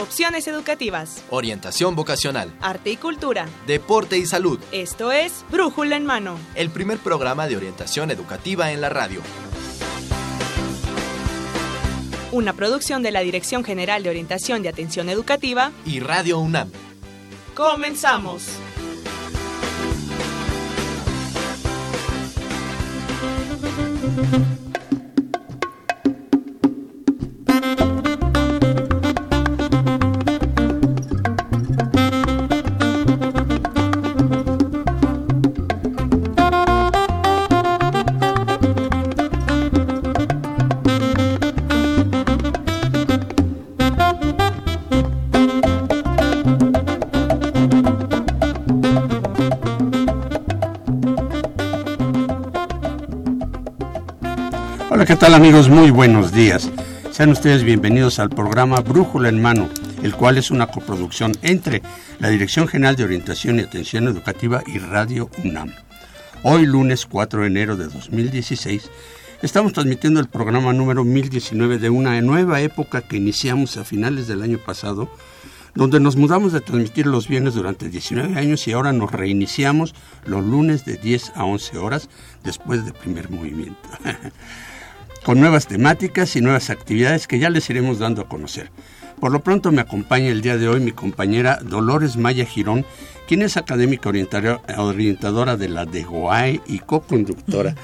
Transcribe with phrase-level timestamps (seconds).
[0.00, 4.58] opciones educativas, orientación vocacional, arte y cultura, deporte y salud.
[4.72, 9.20] Esto es Brújula en Mano, el primer programa de orientación educativa en la radio.
[12.32, 16.70] Una producción de la Dirección General de Orientación de Atención Educativa y Radio UNAM.
[17.54, 18.44] Comenzamos.
[55.20, 55.68] Tal amigos?
[55.68, 56.70] Muy buenos días.
[57.10, 59.68] Sean ustedes bienvenidos al programa Brújula en Mano,
[60.02, 61.82] el cual es una coproducción entre
[62.20, 65.74] la Dirección General de Orientación y Atención Educativa y Radio UNAM.
[66.42, 68.90] Hoy, lunes 4 de enero de 2016,
[69.42, 74.40] estamos transmitiendo el programa número 1019 de una nueva época que iniciamos a finales del
[74.40, 75.10] año pasado,
[75.74, 80.42] donde nos mudamos de transmitir los bienes durante 19 años y ahora nos reiniciamos los
[80.46, 82.08] lunes de 10 a 11 horas
[82.42, 83.86] después del primer movimiento.
[85.24, 88.70] con nuevas temáticas y nuevas actividades que ya les iremos dando a conocer.
[89.20, 92.86] Por lo pronto me acompaña el día de hoy mi compañera Dolores Maya Girón,
[93.28, 97.74] quien es académica orientadora de la DEGOAE y co-conductora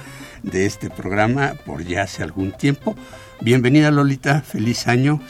[0.42, 2.96] de este programa por ya hace algún tiempo.
[3.40, 5.20] Bienvenida Lolita, feliz año.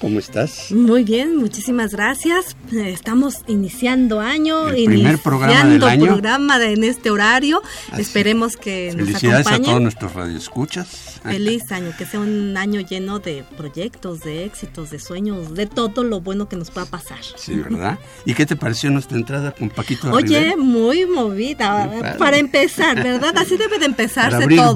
[0.00, 0.72] ¿Cómo estás?
[0.72, 2.56] Muy bien, muchísimas gracias.
[2.72, 6.06] Estamos iniciando año, el primer programa del año.
[6.06, 7.60] programa en este horario.
[7.98, 11.20] Esperemos que nos Felicidades a todos nuestros radioescuchas.
[11.22, 16.02] Feliz año, que sea un año lleno de proyectos, de éxitos, de sueños, de todo
[16.02, 17.18] lo bueno que nos pueda pasar.
[17.36, 17.98] Sí, ¿verdad?
[18.24, 23.36] ¿Y qué te pareció nuestra entrada con Paquito Oye, muy movida, para empezar, ¿verdad?
[23.36, 24.74] Así debe de empezarse todo,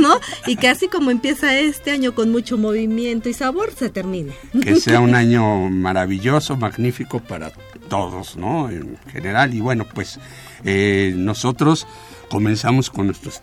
[0.00, 0.18] ¿no?
[0.46, 4.76] Y que así como empieza este año con mucho movimiento y sabor, se termine que
[4.76, 7.50] sea un año maravilloso, magnífico para
[7.88, 8.70] todos, ¿no?
[8.70, 9.54] En general.
[9.54, 10.18] Y bueno, pues
[10.64, 11.86] eh, nosotros
[12.32, 13.42] comenzamos con nuestros,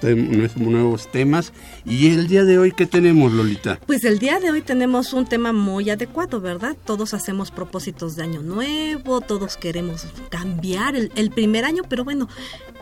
[0.55, 1.53] nuevos temas.
[1.85, 3.79] ¿Y el día de hoy qué tenemos, Lolita?
[3.85, 6.75] Pues el día de hoy tenemos un tema muy adecuado, ¿verdad?
[6.85, 12.27] Todos hacemos propósitos de año nuevo, todos queremos cambiar el, el primer año, pero bueno,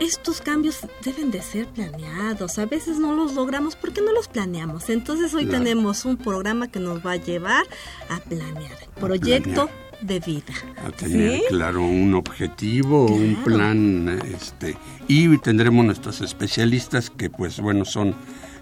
[0.00, 2.58] estos cambios deben de ser planeados.
[2.58, 4.88] A veces no los logramos porque no los planeamos.
[4.88, 7.66] Entonces hoy tenemos un programa que nos va a llevar
[8.08, 8.78] a planear.
[8.98, 9.68] Proyecto
[10.00, 10.54] de vida.
[10.84, 14.76] A tener claro un objetivo, un plan, este,
[15.08, 18.14] y tendremos nuestros especialistas que pues bueno son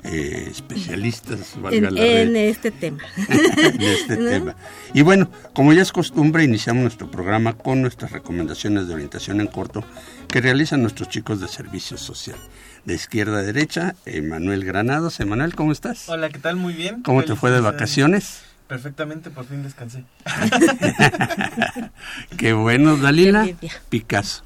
[0.04, 3.02] eh, especialistas en, este tema.
[3.28, 4.54] en este tema.
[4.94, 9.48] Y bueno, como ya es costumbre, iniciamos nuestro programa con nuestras recomendaciones de orientación en
[9.48, 9.84] corto
[10.28, 12.38] que realizan nuestros chicos de servicio social.
[12.84, 15.18] De izquierda a derecha, Emanuel Granados.
[15.18, 16.08] Emanuel, ¿cómo estás?
[16.08, 16.54] Hola, ¿qué tal?
[16.54, 17.02] Muy bien.
[17.02, 18.44] ¿Cómo te fue de vacaciones?
[18.68, 20.04] Perfectamente, por fin descansé.
[22.36, 23.48] Qué bueno, Dalila.
[23.88, 24.42] Picasso.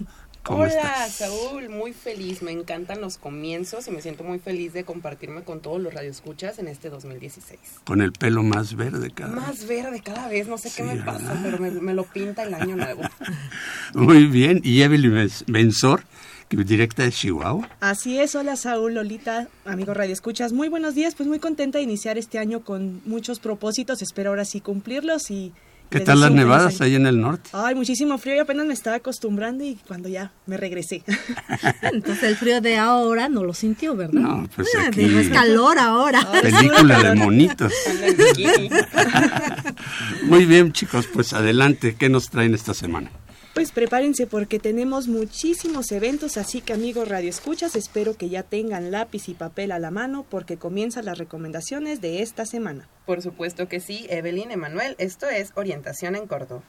[0.47, 2.42] Hola, Saúl, muy feliz.
[2.42, 6.58] Me encantan los comienzos y me siento muy feliz de compartirme con todos los radioescuchas
[6.58, 7.58] en este 2016.
[7.84, 9.42] Con el pelo más verde cada vez.
[9.42, 12.76] Más verde cada vez, no sé qué me pasa, pero me, lo pinta el año
[12.76, 13.02] nuevo.
[13.94, 16.04] muy bien, y Evelyn Benzor,
[16.50, 17.69] directa de Chihuahua.
[17.81, 21.84] Así es, hola Saúl, Lolita, amigo Radio Escuchas, muy buenos días, pues muy contenta de
[21.84, 25.53] iniciar este año con muchos propósitos, espero ahora sí cumplirlos y
[25.91, 27.50] ¿Qué tal las nevadas ahí en el norte?
[27.53, 31.03] Ay, muchísimo frío y apenas me estaba acostumbrando y cuando ya me regresé.
[31.83, 34.21] Entonces el frío de ahora no lo sintió, ¿verdad?
[34.21, 35.03] No, pues ah, aquí...
[35.03, 36.25] es calor ahora.
[36.41, 37.72] Película de monitos.
[40.22, 43.11] Muy bien, chicos, pues adelante, ¿qué nos traen esta semana?
[43.55, 48.93] Pues prepárense porque tenemos muchísimos eventos, así que amigos Radio Escuchas, espero que ya tengan
[48.93, 52.88] lápiz y papel a la mano porque comienzan las recomendaciones de esta semana.
[53.06, 56.62] Por supuesto que sí, Evelyn Emanuel, esto es Orientación en Corto.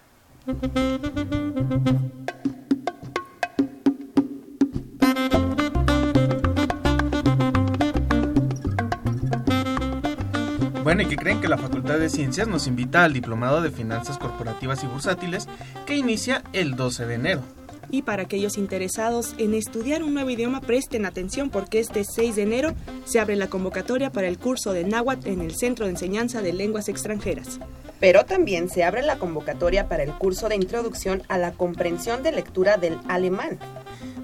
[10.91, 14.17] Bueno, y que creen que la Facultad de Ciencias nos invita al Diplomado de Finanzas
[14.17, 15.47] Corporativas y Bursátiles
[15.85, 17.43] que inicia el 12 de enero.
[17.91, 22.41] Y para aquellos interesados en estudiar un nuevo idioma, presten atención porque este 6 de
[22.41, 22.73] enero
[23.05, 26.51] se abre la convocatoria para el curso de náhuatl en el Centro de Enseñanza de
[26.51, 27.61] Lenguas Extranjeras.
[28.01, 32.33] Pero también se abre la convocatoria para el curso de introducción a la comprensión de
[32.33, 33.59] lectura del alemán.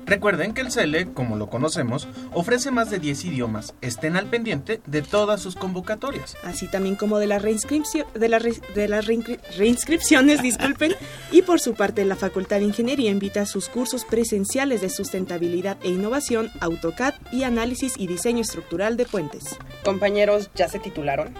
[0.07, 3.74] Recuerden que el CELE, como lo conocemos, ofrece más de 10 idiomas.
[3.81, 6.38] Estén al pendiente de todas sus convocatorias.
[6.44, 10.94] Así también como de las reinscripcio- de las re- de las reinscri- reinscripciones, disculpen.
[11.31, 15.77] Y por su parte, la Facultad de Ingeniería invita a sus cursos presenciales de sustentabilidad
[15.83, 19.57] e innovación, AutoCAD y análisis y diseño estructural de puentes.
[19.83, 21.33] Compañeros, ¿ya se titularon?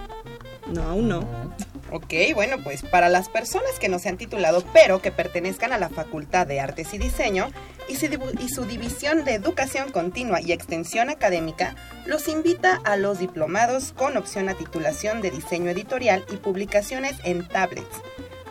[0.70, 1.20] No, aún no.
[1.90, 5.78] Ok, bueno, pues para las personas que no se han titulado, pero que pertenezcan a
[5.78, 7.48] la Facultad de Artes y Diseño
[7.88, 7.96] y
[8.48, 11.74] su, División de Educación Continua y Extensión Académica,
[12.04, 17.48] los invita a los diplomados con opción a titulación de diseño editorial y publicaciones en
[17.48, 18.02] tablets,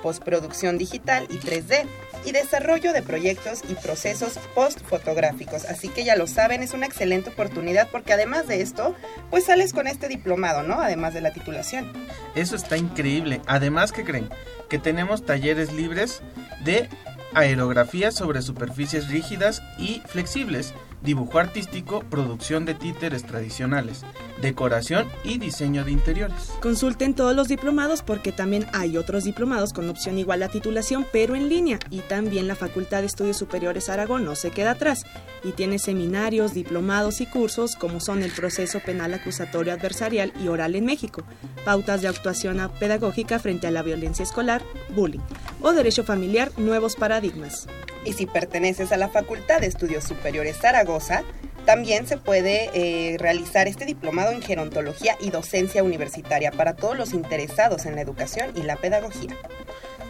[0.01, 1.85] postproducción digital y 3D,
[2.27, 5.63] y desarrollo de proyectos y procesos postfotográficos.
[5.63, 8.95] Así que ya lo saben, es una excelente oportunidad porque además de esto,
[9.29, 10.81] pues sales con este diplomado, ¿no?
[10.81, 11.89] Además de la titulación.
[12.35, 13.41] Eso está increíble.
[13.47, 14.29] Además, ¿qué creen?
[14.67, 16.21] Que tenemos talleres libres
[16.65, 16.89] de
[17.33, 20.73] aerografía sobre superficies rígidas y flexibles,
[21.07, 24.03] dibujo artístico, producción de títeres tradicionales,
[24.41, 26.51] decoración y diseño de interiores.
[26.61, 31.35] Consulten todos los diplomados porque también hay otros diplomados con opción igual a titulación pero
[31.35, 35.05] en línea y también la Facultad de Estudios Superiores Aragón no se queda atrás
[35.45, 40.75] y tiene seminarios, diplomados y cursos como son el proceso penal acusatorio adversarial y oral
[40.75, 41.23] en México,
[41.63, 44.61] pautas de actuación pedagógica frente a la violencia escolar,
[44.93, 45.21] bullying
[45.61, 47.67] o derecho familiar, nuevos paradigmas.
[48.07, 51.23] Y si perteneces a la Facultad de Estudios Superiores Zaragoza,
[51.65, 57.11] también se puede eh, realizar este diplomado en gerontología y docencia universitaria para todos los
[57.11, 59.35] interesados en la educación y la pedagogía.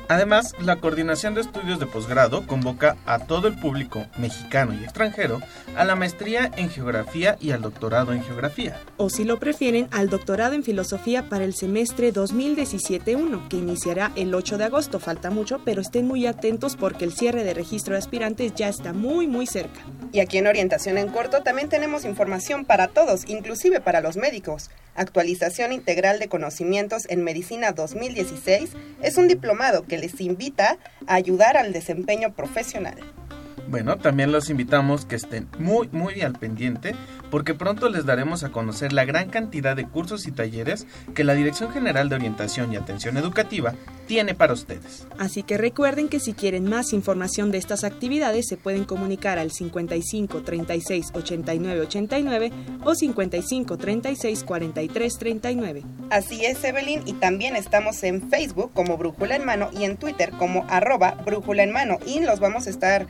[0.09, 5.41] Además, la Coordinación de Estudios de Posgrado convoca a todo el público mexicano y extranjero
[5.75, 8.79] a la maestría en Geografía y al doctorado en Geografía.
[8.97, 14.33] o si lo prefieren, al doctorado en filosofía para el semestre 2017-1, que iniciará el
[14.33, 14.99] 8 de agosto.
[14.99, 18.93] Falta mucho, pero estén muy atentos porque el cierre de registro de aspirantes ya está
[18.93, 19.81] muy, muy cerca.
[20.11, 24.69] Y aquí en Orientación en Corto también tenemos información para todos, inclusive para los médicos.
[24.95, 28.71] Actualización integral de conocimientos en medicina 2016
[29.03, 30.77] es un diplomado que les invita
[31.07, 32.95] a ayudar al desempeño profesional.
[33.69, 36.95] Bueno, también los invitamos que estén muy, muy al pendiente
[37.29, 41.33] porque pronto les daremos a conocer la gran cantidad de cursos y talleres que la
[41.33, 43.73] Dirección General de Orientación y Atención Educativa
[44.07, 45.05] tiene para ustedes.
[45.19, 49.51] Así que recuerden que si quieren más información de estas actividades se pueden comunicar al
[49.51, 52.51] 55 36 89 89
[52.85, 55.83] o 55 36 43 39.
[56.09, 60.31] Así es, Evelyn, y también estamos en Facebook como Brújula en Mano y en Twitter
[60.31, 61.97] como arroba Brújula en Mano.
[62.05, 63.07] Y los vamos a estar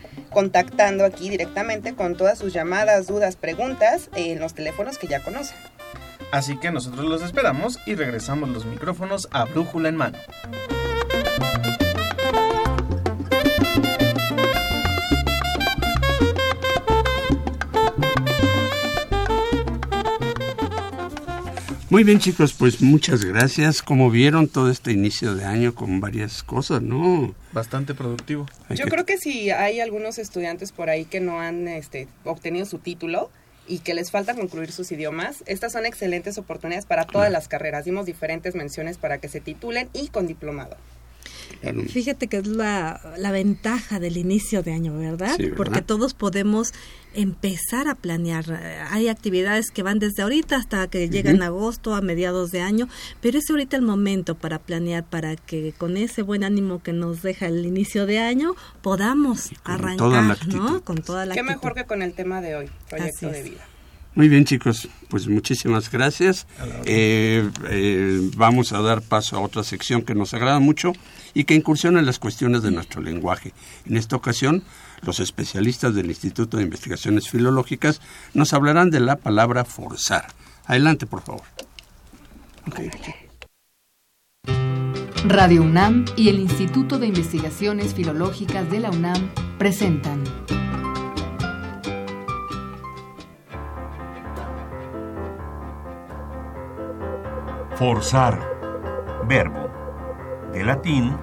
[0.47, 5.57] contactando aquí directamente con todas sus llamadas, dudas, preguntas en los teléfonos que ya conocen.
[6.31, 10.17] Así que nosotros los esperamos y regresamos los micrófonos a Brújula en Mano.
[21.97, 23.81] Muy bien chicos, pues muchas gracias.
[23.81, 27.33] Como vieron todo este inicio de año con varias cosas, ¿no?
[27.53, 28.45] Bastante productivo.
[28.69, 32.07] Hay Yo que- creo que si hay algunos estudiantes por ahí que no han este,
[32.23, 33.31] obtenido su título
[33.67, 37.85] y que les falta concluir sus idiomas, estas son excelentes oportunidades para todas las carreras.
[37.85, 40.77] Dimos diferentes menciones para que se titulen y con diplomado.
[41.61, 41.81] Claro.
[41.83, 45.35] Fíjate que es la, la ventaja del inicio de año, ¿verdad?
[45.37, 45.57] Sí, ¿verdad?
[45.57, 46.71] Porque todos podemos
[47.15, 48.45] empezar a planear.
[48.91, 52.87] Hay actividades que van desde ahorita hasta que llegan agosto, a mediados de año,
[53.21, 57.23] pero es ahorita el momento para planear, para que con ese buen ánimo que nos
[57.23, 60.47] deja el inicio de año podamos con arrancar.
[60.49, 60.81] ¿no?
[60.83, 61.55] Con toda la Qué actitud.
[61.55, 63.49] mejor que con el tema de hoy, proyecto Así de es.
[63.51, 63.65] vida.
[64.17, 66.47] Muy bien chicos, pues muchísimas gracias.
[66.85, 70.93] Eh, eh, vamos a dar paso a otra sección que nos agrada mucho
[71.35, 73.53] y que incursiona en las cuestiones de nuestro lenguaje.
[73.85, 74.63] En esta ocasión,
[75.03, 78.01] los especialistas del Instituto de Investigaciones Filológicas
[78.33, 80.25] nos hablarán de la palabra forzar.
[80.65, 81.43] Adelante, por favor.
[85.27, 90.23] Radio UNAM y el Instituto de Investigaciones Filológicas de la UNAM presentan
[97.77, 98.39] Forzar.
[99.27, 99.69] Verbo.
[100.51, 101.15] De latín,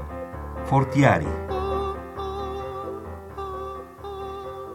[0.67, 1.27] fortiari.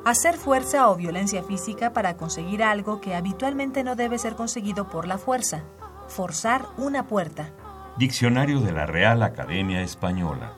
[0.03, 5.07] Hacer fuerza o violencia física para conseguir algo que habitualmente no debe ser conseguido por
[5.07, 5.63] la fuerza.
[6.09, 7.53] Forzar una puerta.
[7.97, 10.55] Diccionario de la Real Academia Española.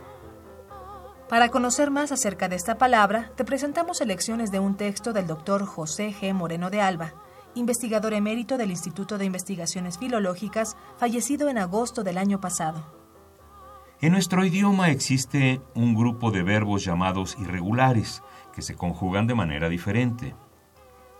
[1.30, 5.68] Para conocer más acerca de esta palabra, te presentamos selecciones de un texto del doctor
[5.68, 6.34] José G.
[6.34, 7.13] Moreno de Alba,
[7.55, 12.86] investigador emérito del Instituto de Investigaciones Filológicas, fallecido en agosto del año pasado.
[14.01, 19.70] En nuestro idioma existe un grupo de verbos llamados irregulares, que se conjugan de manera
[19.70, 20.36] diferente.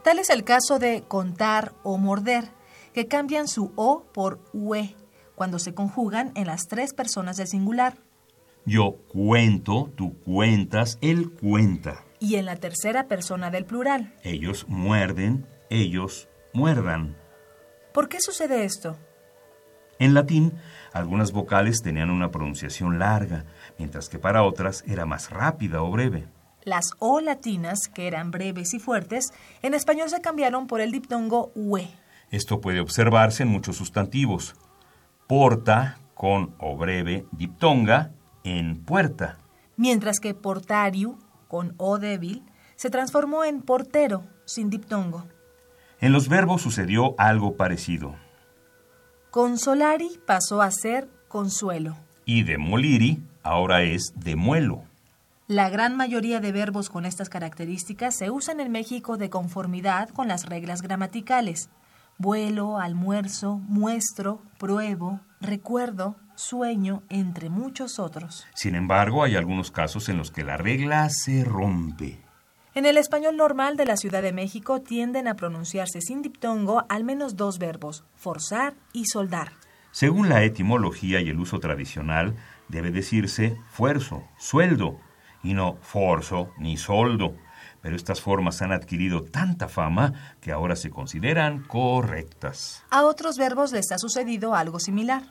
[0.04, 2.50] Tal es el caso de contar o morder,
[2.94, 4.96] que cambian su O por UE
[5.36, 7.98] cuando se conjugan en las tres personas del singular.
[8.66, 12.04] Yo cuento, tú cuentas, él cuenta.
[12.20, 14.14] Y en la tercera persona del plural.
[14.24, 17.16] Ellos muerden, ellos muerdan.
[17.94, 18.98] ¿Por qué sucede esto?
[20.00, 20.54] En latín,
[20.94, 23.46] algunas vocales tenían una pronunciación larga,
[23.78, 26.28] mientras que para otras era más rápida o breve.
[26.64, 31.52] Las O latinas, que eran breves y fuertes, en español se cambiaron por el diptongo
[31.56, 31.88] UE.
[32.30, 34.56] Esto puede observarse en muchos sustantivos.
[35.28, 38.12] Porta, con O breve, diptonga,
[38.44, 39.38] en puerta.
[39.78, 42.44] Mientras que portario, con O débil,
[42.76, 45.28] se transformó en portero, sin diptongo.
[46.02, 48.16] En los verbos sucedió algo parecido.
[49.30, 51.96] Consolari pasó a ser consuelo.
[52.26, 54.84] Y demoliri ahora es demuelo.
[55.48, 60.28] La gran mayoría de verbos con estas características se usan en México de conformidad con
[60.28, 61.70] las reglas gramaticales.
[62.18, 68.48] Vuelo, almuerzo, muestro, pruebo, recuerdo, sueño, entre muchos otros.
[68.56, 72.31] Sin embargo, hay algunos casos en los que la regla se rompe.
[72.74, 77.04] En el español normal de la Ciudad de México tienden a pronunciarse sin diptongo al
[77.04, 79.52] menos dos verbos, forzar y soldar.
[79.92, 82.38] Según la etimología y el uso tradicional,
[82.70, 84.98] debe decirse fuerzo, sueldo,
[85.44, 87.36] y no forzo ni soldo.
[87.82, 92.86] Pero estas formas han adquirido tanta fama que ahora se consideran correctas.
[92.90, 95.24] A otros verbos les ha sucedido algo similar.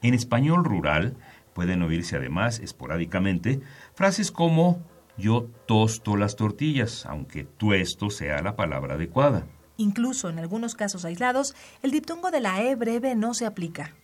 [0.00, 1.14] En español rural
[1.52, 3.60] pueden oírse además esporádicamente
[3.92, 4.82] frases como
[5.16, 9.46] yo tosto las tortillas, aunque tuesto sea la palabra adecuada.
[9.76, 13.94] Incluso en algunos casos aislados, el diptongo de la E breve no se aplica.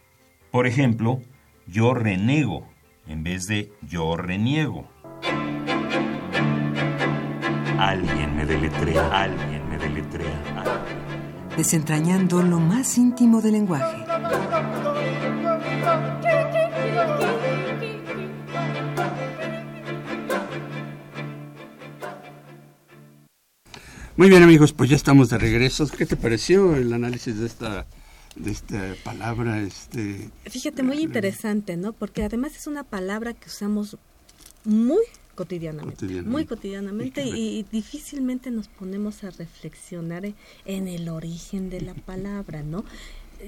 [0.50, 1.20] Por ejemplo,
[1.66, 2.66] yo renego
[3.06, 4.88] en vez de yo reniego.
[7.78, 10.64] Alguien me deletrea, alguien me deletrea.
[11.56, 14.04] Desentrañando lo más íntimo del lenguaje.
[24.16, 25.86] Muy bien amigos, pues ya estamos de regreso.
[25.88, 27.86] ¿Qué te pareció el análisis de esta
[28.34, 29.60] de esta palabra?
[29.60, 31.92] Este, Fíjate, muy interesante, ¿no?
[31.92, 33.96] Porque además es una palabra que usamos
[34.64, 35.02] muy
[35.34, 36.30] cotidianamente, Cotidianamente.
[36.30, 40.24] muy cotidianamente y, y difícilmente nos ponemos a reflexionar
[40.64, 42.84] en el origen de la palabra, ¿no?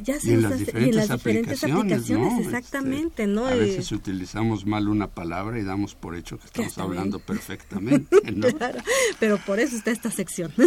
[0.05, 2.41] Ya y en las usa- diferentes, y en las diferentes aplicaciones, aplicaciones, ¿no?
[2.41, 3.47] exactamente, Este, ¿no?
[3.47, 8.17] A Eh, veces utilizamos mal una palabra y damos por hecho que estamos hablando perfectamente,
[8.33, 8.47] ¿no?
[8.49, 8.81] Claro,
[9.19, 10.53] pero por eso está esta sección.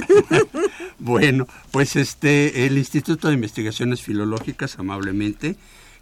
[1.00, 5.56] Bueno, pues este, el Instituto de Investigaciones Filológicas, amablemente,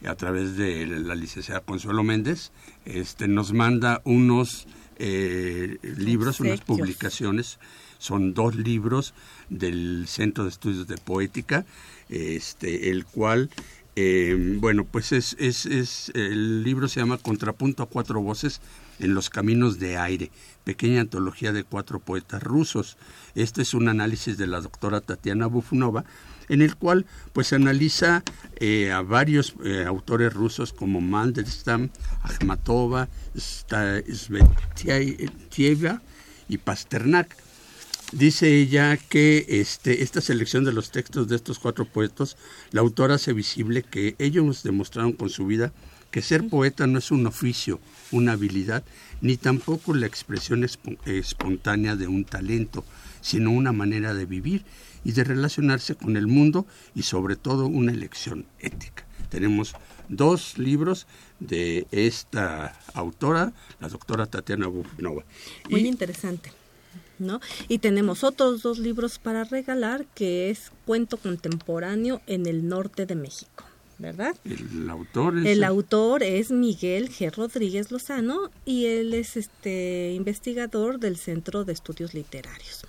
[0.06, 2.52] a través de la licenciada Consuelo Méndez,
[2.86, 7.60] este, nos manda unos eh, libros, unas publicaciones.
[7.98, 9.14] Son dos libros
[9.50, 11.66] del Centro de Estudios de Poética,
[12.10, 13.50] este, el cual,
[13.96, 18.62] eh, bueno, pues es, es, es, el libro se llama Contrapunto a cuatro voces
[19.00, 20.32] en los caminos de aire,
[20.64, 22.98] pequeña antología de cuatro poetas rusos.
[23.36, 26.06] Este es un análisis de la doctora Tatiana Bufunova,
[26.50, 28.24] en el cual pues analiza
[28.58, 31.90] eh, a varios eh, autores rusos como Mandelstam,
[32.24, 34.42] Akhmatova, Svetieva
[36.50, 37.38] y Pasternak.
[38.12, 42.38] Dice ella que este, esta selección de los textos de estos cuatro poetas,
[42.72, 45.72] la autora hace visible que ellos demostraron con su vida
[46.10, 47.80] que ser poeta no es un oficio,
[48.12, 48.84] una habilidad,
[49.22, 52.84] ni tampoco la expresión espo- espontánea de un talento,
[53.22, 54.66] sino una manera de vivir
[55.04, 59.06] y de relacionarse con el mundo y sobre todo una elección ética.
[59.30, 59.76] Tenemos
[60.08, 61.06] dos libros
[61.40, 65.24] de esta autora, la doctora Tatiana Bufinova.
[65.70, 66.52] Muy interesante.
[67.20, 67.42] ¿No?
[67.68, 73.16] Y tenemos otros dos libros para regalar, que es Cuento Contemporáneo en el Norte de
[73.16, 73.66] México,
[74.00, 74.36] ¿verdad?
[74.46, 77.32] El autor es El autor es Miguel G.
[77.36, 82.86] Rodríguez Lozano y él es este investigador del Centro de Estudios Literarios.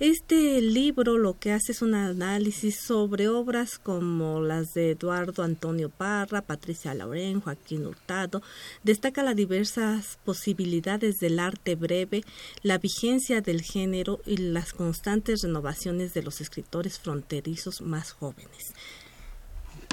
[0.00, 5.88] Este libro lo que hace es un análisis sobre obras como las de Eduardo Antonio
[5.88, 8.42] Parra, Patricia Lauren, Joaquín Hurtado.
[8.82, 12.24] Destaca las diversas posibilidades del arte breve,
[12.62, 18.74] la vigencia del género y las constantes renovaciones de los escritores fronterizos más jóvenes.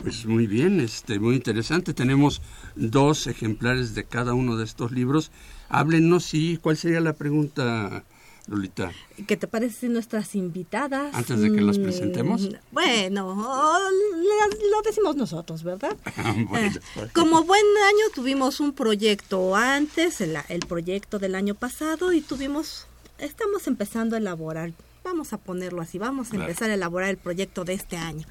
[0.03, 1.93] Pues muy bien, este, muy interesante.
[1.93, 2.41] Tenemos
[2.75, 5.31] dos ejemplares de cada uno de estos libros.
[5.69, 8.03] Háblenos y cuál sería la pregunta,
[8.47, 8.91] Lolita.
[9.27, 11.13] ¿Qué te parece si nuestras invitadas?
[11.13, 12.49] Antes de que las mm, presentemos.
[12.71, 15.95] Bueno, lo decimos nosotros, ¿verdad?
[16.49, 16.67] Bueno,
[16.97, 22.21] Eh, como buen año tuvimos un proyecto antes, el, el proyecto del año pasado, y
[22.21, 22.87] tuvimos,
[23.19, 26.45] estamos empezando a elaborar, vamos a ponerlo así, vamos a Claro.
[26.45, 28.25] empezar a elaborar el proyecto de este año.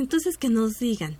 [0.00, 1.16] Entonces, que nos digan,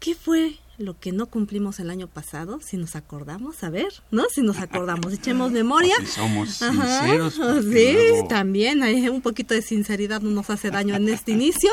[0.00, 2.58] ¿qué fue lo que no cumplimos el año pasado?
[2.60, 4.24] Si nos acordamos, a ver, ¿no?
[4.34, 5.94] Si nos acordamos, echemos memoria.
[6.00, 7.34] Si somos Ajá, sinceros.
[7.34, 11.70] Sí, luego- también hay un poquito de sinceridad no nos hace daño en este inicio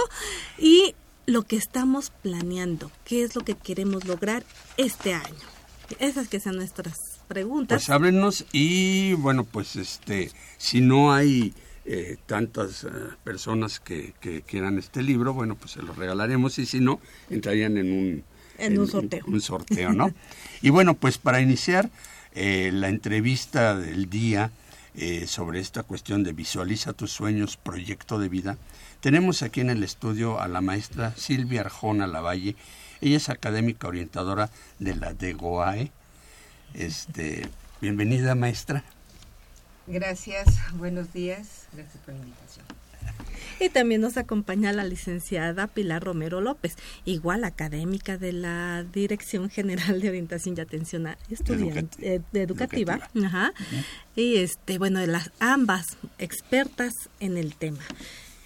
[0.59, 0.93] y
[1.25, 4.43] lo que estamos planeando, qué es lo que queremos lograr
[4.77, 5.35] este año.
[5.99, 7.81] Esas que sean nuestras preguntas.
[7.83, 11.53] Pues háblenos y bueno, pues este, si no hay
[11.85, 12.89] eh, tantas eh,
[13.23, 17.77] personas que, que quieran este libro, bueno, pues se los regalaremos y si no, entrarían
[17.77, 18.23] en un,
[18.59, 19.25] En un sorteo.
[19.25, 20.13] un sorteo, ¿no?
[20.61, 21.89] y bueno, pues para iniciar
[22.33, 24.51] eh, la entrevista del día
[25.25, 28.57] sobre esta cuestión de visualiza tus sueños, proyecto de vida,
[28.99, 32.55] tenemos aquí en el estudio a la maestra Silvia Arjona Lavalle.
[32.99, 35.91] Ella es académica orientadora de la DEGOAE.
[36.75, 37.47] Este,
[37.81, 38.83] bienvenida maestra.
[39.91, 42.65] Gracias, buenos días, gracias por la invitación.
[43.59, 49.99] Y también nos acompaña la licenciada Pilar Romero López, igual académica de la Dirección General
[49.99, 53.09] de Orientación y Atención a Estudiantes eh, educativa.
[53.21, 53.51] Ajá.
[54.15, 57.83] Y este, bueno, de las ambas expertas en el tema.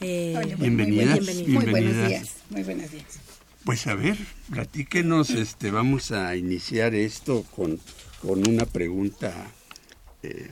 [0.02, 3.20] Eh, Bienvenidas, Muy buenos días, muy buenos días.
[3.64, 4.18] Pues a ver,
[4.52, 7.80] platíquenos, este, vamos a iniciar esto con,
[8.22, 9.32] con una pregunta.
[10.24, 10.50] eh,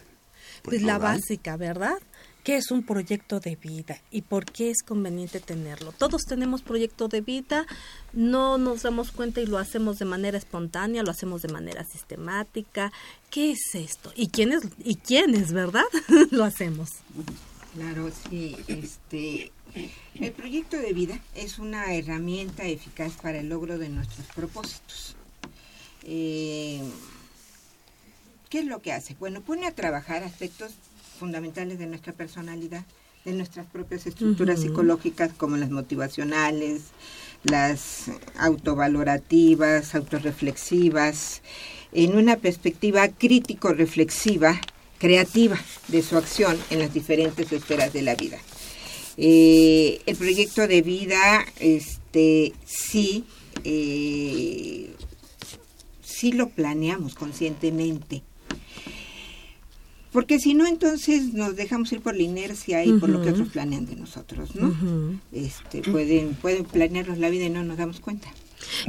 [0.63, 1.17] pues la nodal.
[1.17, 2.00] básica, ¿verdad?
[2.43, 5.93] ¿Qué es un proyecto de vida y por qué es conveniente tenerlo?
[5.93, 7.65] Todos tenemos proyecto de vida,
[8.12, 12.91] no nos damos cuenta y lo hacemos de manera espontánea, lo hacemos de manera sistemática.
[13.29, 14.12] ¿Qué es esto?
[14.15, 15.86] ¿Y quiénes, y quiénes verdad?
[16.32, 16.89] lo hacemos.
[17.75, 19.51] Claro, sí, este,
[20.15, 25.15] el proyecto de vida es una herramienta eficaz para el logro de nuestros propósitos.
[26.03, 26.82] Eh,
[28.53, 29.15] ¿Qué es lo que hace?
[29.19, 30.74] Bueno, pone a trabajar aspectos
[31.17, 32.86] fundamentales de nuestra personalidad,
[33.25, 36.83] de nuestras propias estructuras psicológicas como las motivacionales,
[37.41, 41.41] las autovalorativas, autorreflexivas,
[41.93, 44.62] en una perspectiva crítico-reflexiva,
[45.00, 48.38] creativa de su acción en las diferentes esferas de la vida.
[49.17, 53.25] Eh, el proyecto de vida, este, sí,
[53.63, 54.93] eh,
[56.04, 58.21] sí lo planeamos conscientemente.
[60.13, 63.49] Porque si no, entonces nos dejamos ir por la inercia y por lo que otros
[63.49, 64.73] planean de nosotros, ¿no?
[65.32, 68.30] Este, pueden, pueden planearnos la vida y no nos damos cuenta.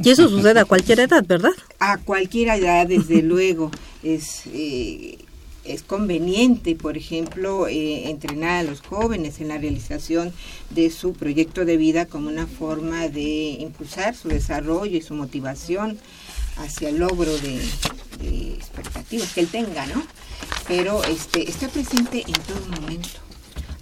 [0.02, 1.52] Y eso sucede a cualquier edad, ¿verdad?
[1.78, 3.70] A cualquier edad, desde luego,
[4.02, 5.16] es, eh,
[5.64, 10.30] es conveniente, por ejemplo, eh, entrenar a los jóvenes en la realización
[10.70, 15.98] de su proyecto de vida como una forma de impulsar su desarrollo y su motivación
[16.58, 17.60] hacia el logro de,
[18.20, 20.02] de expectativas que él tenga, ¿no?
[20.66, 23.08] Pero este, está presente en todo momento.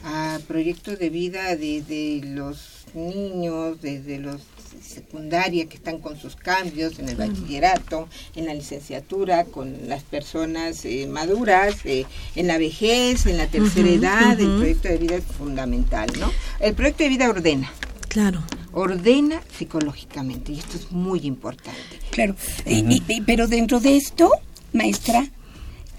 [0.04, 4.40] A proyectos de vida desde los niños, desde los
[4.82, 10.85] secundaria que están con sus cambios en el bachillerato, en la licenciatura, con las personas
[10.85, 12.04] eh, maduras, eh,
[12.35, 16.32] en la vejez, en la tercera edad, el proyecto de vida es fundamental, ¿no?
[16.58, 17.70] El proyecto de vida ordena.
[18.08, 18.42] Claro.
[18.72, 21.78] Ordena psicológicamente y esto es muy importante.
[22.11, 22.35] Claro,
[22.66, 24.30] y- y- pero dentro de esto,
[24.72, 25.26] maestra,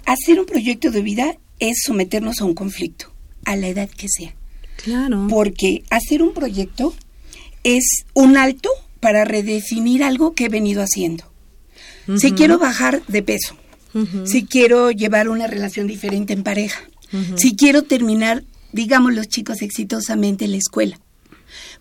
[0.06, 3.12] hacer un proyecto de vida es someternos a un conflicto,
[3.46, 4.36] a la edad que sea.
[4.78, 5.28] Claro.
[5.30, 6.94] Porque hacer un proyecto
[7.64, 11.26] es un alto para redefinir algo que he venido haciendo.
[12.18, 13.56] Si quiero bajar de peso,
[14.26, 16.82] si quiero llevar una relación diferente en pareja,
[17.36, 21.00] si quiero terminar, digamos los chicos, exitosamente la escuela.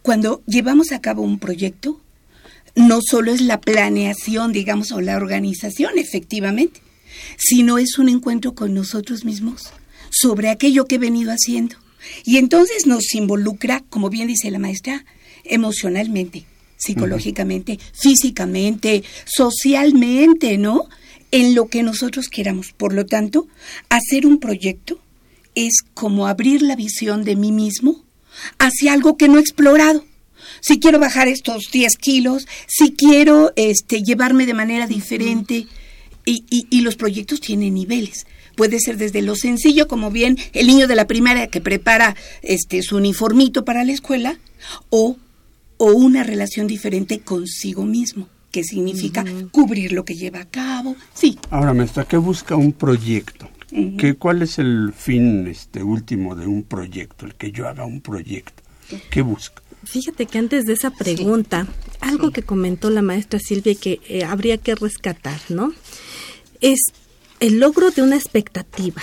[0.02, 2.00] Cuando llevamos a cabo un proyecto,
[2.74, 6.80] no solo es la planeación, digamos, o la organización, efectivamente,
[7.38, 9.70] sino es un encuentro con nosotros mismos
[10.11, 11.76] sobre aquello que he venido haciendo.
[12.24, 15.04] Y entonces nos involucra, como bien dice la maestra,
[15.44, 16.44] emocionalmente,
[16.76, 20.88] psicológicamente, físicamente, socialmente, ¿no?
[21.30, 22.72] En lo que nosotros queramos.
[22.72, 23.46] Por lo tanto,
[23.88, 25.00] hacer un proyecto
[25.54, 28.04] es como abrir la visión de mí mismo
[28.58, 30.04] hacia algo que no he explorado.
[30.61, 35.66] Si quiero bajar estos 10 kilos, si quiero este, llevarme de manera diferente,
[36.24, 38.26] y, y- y los proyectos tienen niveles.
[38.56, 42.82] Puede ser desde lo sencillo, como bien el niño de la primaria que prepara este,
[42.82, 44.38] su uniformito para la escuela,
[44.90, 45.16] o,
[45.78, 50.94] o una relación diferente consigo mismo, que significa cubrir lo que lleva a cabo.
[51.14, 53.48] Sí, Ahora, maestra, ¿qué busca un proyecto?
[53.98, 57.24] ¿Qué, ¿Cuál es el fin este último de un proyecto?
[57.24, 58.62] El que yo haga un proyecto.
[59.11, 59.62] ¿Qué busca?
[59.85, 61.66] Fíjate que antes de esa pregunta,
[62.00, 65.72] algo que comentó la maestra Silvia y que eh, habría que rescatar, ¿no?
[66.62, 66.79] Es
[67.40, 69.03] el logro de una expectativa.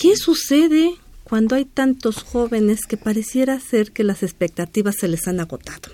[0.00, 5.40] ¿Qué sucede cuando hay tantos jóvenes que pareciera ser que las expectativas se les han
[5.40, 5.92] agotado?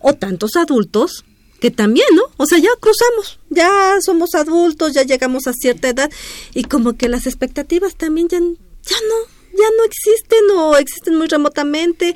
[0.00, 1.24] O tantos adultos
[1.58, 2.22] que también, ¿no?
[2.36, 6.10] O sea, ya cruzamos, ya somos adultos, ya llegamos a cierta edad
[6.52, 8.44] y como que las expectativas también ya, ya
[9.08, 12.14] no, ya no existen o existen muy remotamente.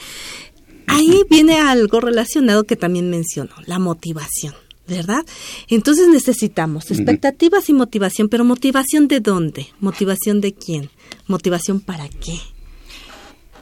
[0.87, 4.55] Ahí viene algo relacionado que también menciono, la motivación.
[4.91, 5.25] ¿Verdad?
[5.69, 9.69] Entonces necesitamos expectativas y motivación, pero motivación de dónde?
[9.81, 10.91] Motivación de quién?
[11.27, 12.39] Motivación para qué?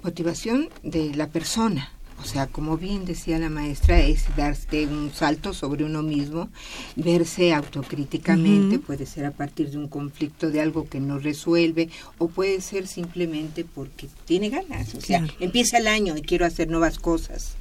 [0.03, 1.93] Motivación de la persona.
[2.21, 6.49] O sea, como bien decía la maestra, es darte un salto sobre uno mismo,
[6.97, 12.27] verse autocríticamente, puede ser a partir de un conflicto de algo que no resuelve, o
[12.27, 14.95] puede ser simplemente porque tiene ganas.
[14.97, 17.53] O sea, empieza el año y quiero hacer nuevas cosas.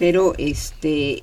[0.00, 1.22] Pero este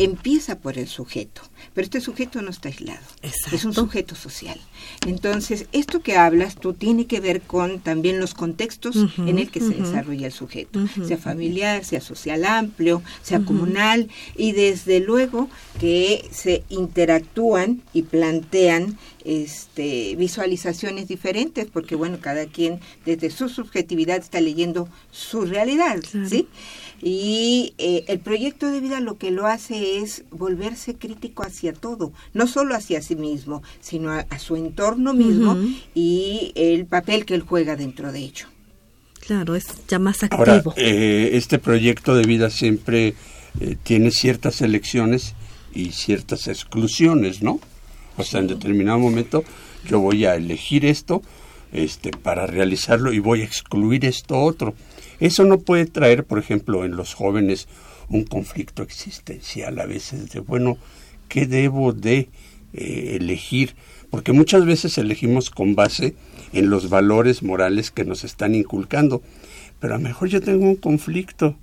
[0.00, 1.42] empieza por el sujeto,
[1.74, 3.04] pero este sujeto no está aislado,
[3.52, 4.58] es un sujeto social.
[5.06, 9.60] Entonces, esto que hablas tú tiene que ver con también los contextos en el que
[9.60, 16.26] se desarrolla el sujeto, sea familiar, sea social amplio, sea comunal, y desde luego que
[16.32, 24.40] se interactúan y plantean este, visualizaciones diferentes, porque bueno, cada quien desde su subjetividad está
[24.40, 26.48] leyendo su realidad, ¿sí?
[27.02, 32.12] Y eh, el proyecto de vida lo que lo hace es volverse crítico hacia todo,
[32.34, 35.56] no solo hacia sí mismo, sino a, su entorno mismo
[35.94, 38.46] y el papel que él juega dentro de ello.
[39.20, 40.40] Claro, es ya más activo.
[40.40, 43.14] Ahora, eh, este proyecto de vida siempre
[43.60, 45.34] eh, tiene ciertas elecciones
[45.74, 47.60] y ciertas exclusiones, ¿no?
[48.16, 49.44] O sea, en determinado momento
[49.86, 51.22] yo voy a elegir esto
[51.72, 54.74] este, para realizarlo y voy a excluir esto otro.
[55.20, 57.68] Eso no puede traer, por ejemplo, en los jóvenes
[58.08, 60.78] un conflicto existencial a veces de, bueno,
[61.28, 62.28] ¿qué debo de
[62.72, 63.74] eh, elegir?
[64.10, 66.14] Porque muchas veces elegimos con base
[66.52, 69.22] en los valores morales que nos están inculcando,
[69.78, 71.56] pero a lo mejor yo tengo un conflicto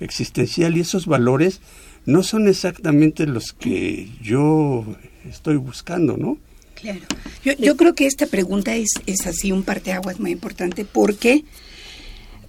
[0.00, 1.60] existencial y esos valores
[2.04, 4.84] no son exactamente los que yo
[5.28, 6.36] estoy buscando, ¿no?
[6.74, 7.00] Claro.
[7.42, 11.44] Yo, yo creo que esta pregunta es, es así un parteaguas muy importante porque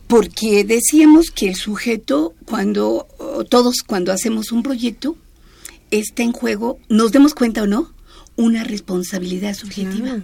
[0.08, 3.08] porque decíamos que el sujeto, cuando
[3.50, 5.18] todos cuando hacemos un proyecto,
[5.92, 7.94] está en juego, nos demos cuenta o no,
[8.36, 10.24] una responsabilidad subjetiva.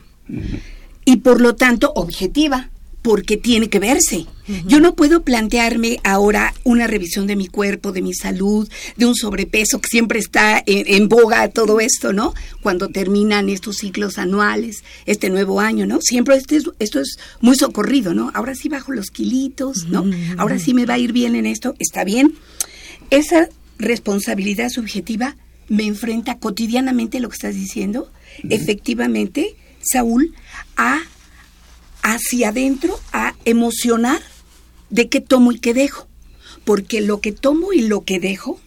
[1.05, 2.69] Y por lo tanto, objetiva
[3.01, 4.25] porque tiene que verse.
[4.67, 9.15] Yo no puedo plantearme ahora una revisión de mi cuerpo, de mi salud, de un
[9.15, 12.33] sobrepeso que siempre está en, boga todo esto, ¿no?
[12.61, 16.01] Cuando terminan estos ciclos anuales, este nuevo año, ¿no?
[16.01, 18.29] Siempre este esto es muy socorrido, ¿no?
[18.33, 20.05] Ahora sí bajo los kilitos, ¿no?
[20.37, 22.33] Ahora sí me va a ir bien en esto, está bien.
[23.09, 25.37] Esa responsabilidad subjetiva
[25.69, 28.11] me enfrenta cotidianamente lo que estás diciendo,
[28.49, 30.33] efectivamente, Saúl,
[30.75, 31.01] a
[32.03, 34.21] hacia adentro a emocionar
[34.89, 36.07] de qué tomo y qué dejo.
[36.63, 38.59] Porque lo que tomo y lo que dejo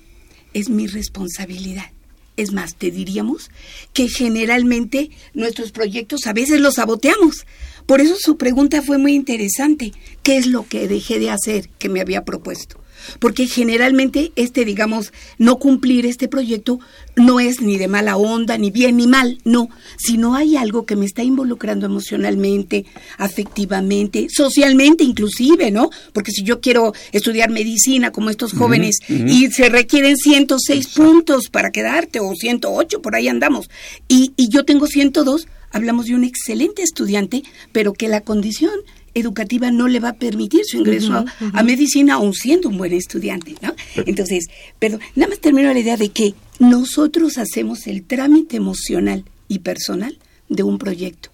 [0.53, 1.91] es mi responsabilidad.
[2.37, 3.51] Es más, te diríamos
[3.93, 7.47] que generalmente nuestros proyectos a veces los saboteamos.
[7.87, 9.93] Por eso su pregunta fue muy interesante.
[10.23, 12.85] ¿Qué es lo que dejé de hacer que me había propuesto?
[13.19, 16.81] porque generalmente este, digamos, no cumplir este proyecto
[17.17, 20.97] no es ni de mala onda, ni bien ni mal, no, sino hay algo que
[20.97, 22.87] me está involucrando emocionalmente,
[23.19, 25.91] afectivamente, socialmente inclusive, ¿no?
[26.13, 31.71] Porque si yo quiero estudiar medicina como estos jóvenes y se requieren 106 puntos para
[31.71, 33.69] quedarte o 108, por ahí andamos,
[34.09, 38.73] y, y yo tengo 102, hablamos de un excelente estudiante, pero que la condición
[39.13, 43.55] educativa no le va a permitir su ingreso a, medicina aun siendo un buen estudiante,
[43.61, 43.75] ¿no?
[44.07, 44.47] Entonces,
[44.79, 50.19] perdón, nada más termino la idea de que nosotros hacemos el trámite emocional y personal
[50.49, 51.31] de un proyecto.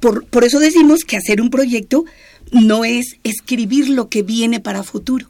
[0.00, 2.04] Por, por eso decimos que hacer un proyecto
[2.52, 5.28] no es escribir lo que viene para futuro,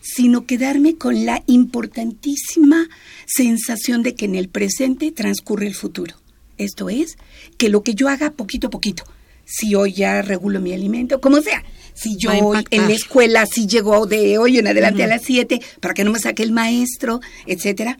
[0.00, 2.88] sino quedarme con la importantísima
[3.26, 6.16] sensación de que en el presente transcurre el futuro.
[6.58, 7.16] Esto es,
[7.56, 9.04] que lo que yo haga poquito a poquito,
[9.44, 11.64] si hoy ya regulo mi alimento, como sea.
[11.94, 15.60] Si yo hoy en la escuela, si llego de hoy en adelante a las 7
[15.80, 17.98] para que no me saque el maestro, etcétera.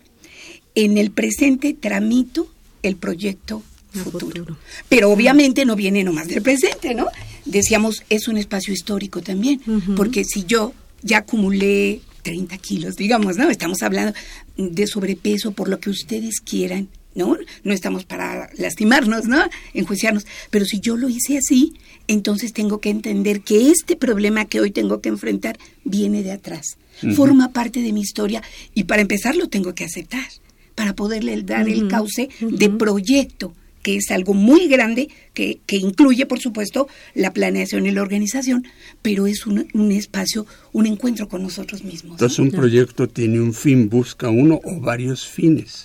[0.75, 2.49] En el presente tramito
[2.83, 3.63] el proyecto
[3.93, 4.59] futuro.
[4.89, 7.07] Pero obviamente no viene nomás del presente, ¿no?
[7.45, 9.61] Decíamos, es un espacio histórico también,
[9.97, 13.51] porque si yo ya acumulé 30 kilos, digamos, ¿no?
[13.51, 14.15] Estamos hablando
[14.57, 17.37] de sobrepeso por lo que ustedes quieran, ¿no?
[17.63, 19.43] No estamos para lastimarnos, ¿no?
[19.73, 20.27] Enjuiciarnos.
[20.51, 21.75] Pero si yo lo hice así,
[22.09, 26.77] entonces tengo que entender que este problema que hoy tengo que enfrentar viene de atrás.
[27.17, 30.27] Forma parte de mi historia y para empezar lo tengo que aceptar,
[30.75, 33.53] para poderle dar el cauce de proyecto
[33.85, 38.67] que es algo muy grande, que, que, incluye, por supuesto, la planeación y la organización,
[39.03, 42.13] pero es un, un espacio, un encuentro con nosotros mismos.
[42.13, 45.85] Entonces, un proyecto tiene un fin, busca uno o varios fines,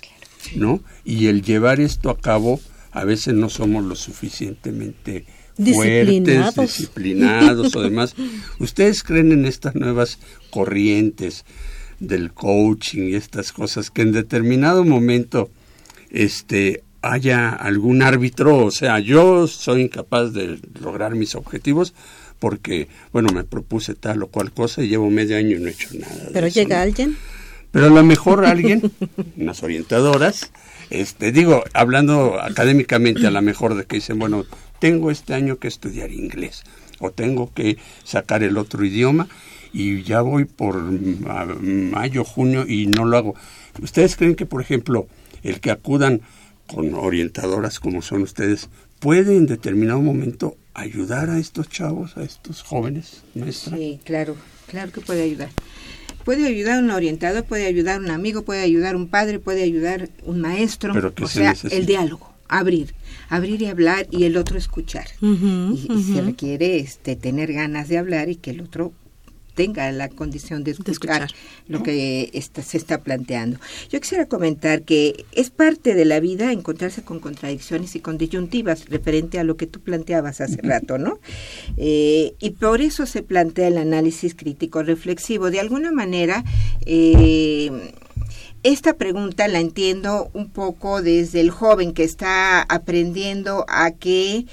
[0.54, 0.80] ¿no?
[1.04, 2.60] Y el llevar esto a cabo,
[2.92, 5.26] a veces no somos lo suficientemente
[5.56, 8.14] fuertes, disciplinados o demás.
[8.58, 10.18] ¿Ustedes creen en estas nuevas
[10.50, 11.44] corrientes
[11.98, 15.50] del coaching y estas cosas que en determinado momento
[16.10, 21.94] este haya algún árbitro, o sea, yo soy incapaz de lograr mis objetivos
[22.38, 25.72] porque, bueno, me propuse tal o cual cosa y llevo medio año y no he
[25.72, 26.28] hecho nada.
[26.32, 27.16] Pero llega alguien.
[27.70, 28.90] Pero a lo mejor alguien,
[29.36, 30.50] unas orientadoras,
[30.90, 34.44] este, digo, hablando académicamente, a lo mejor de que dicen, bueno,
[34.80, 36.64] tengo este año que estudiar inglés
[36.98, 39.28] o tengo que sacar el otro idioma
[39.72, 43.34] y ya voy por mayo, junio y no lo hago.
[43.80, 45.06] ¿Ustedes creen que, por ejemplo,
[45.42, 46.22] el que acudan
[46.66, 52.62] con orientadoras como son ustedes, puede en determinado momento ayudar a estos chavos, a estos
[52.62, 53.76] jóvenes, maestra?
[53.76, 55.50] Sí, claro, claro que puede ayudar.
[56.24, 60.40] Puede ayudar un orientador, puede ayudar un amigo, puede ayudar un padre, puede ayudar un
[60.40, 60.92] maestro.
[60.92, 61.76] Pero que o se sea, necesita.
[61.76, 62.94] el diálogo, abrir,
[63.28, 65.06] abrir y hablar y el otro escuchar.
[65.20, 68.92] Y, y se requiere este, tener ganas de hablar y que el otro
[69.60, 71.28] tenga la condición de escuchar,
[71.68, 73.58] lo que está- se está planteando.
[73.90, 78.88] Yo quisiera comentar que es parte de la vida encontrarse con contradicciones y con disyuntivas
[78.88, 81.18] referente a lo que tú planteabas hace rato, ¿no?
[81.76, 85.50] Eh, y por eso se plantea el análisis crítico reflexivo.
[85.50, 86.42] De alguna manera,
[86.86, 87.92] eh,
[88.62, 94.46] esta pregunta la entiendo un poco desde el joven que está aprendiendo a que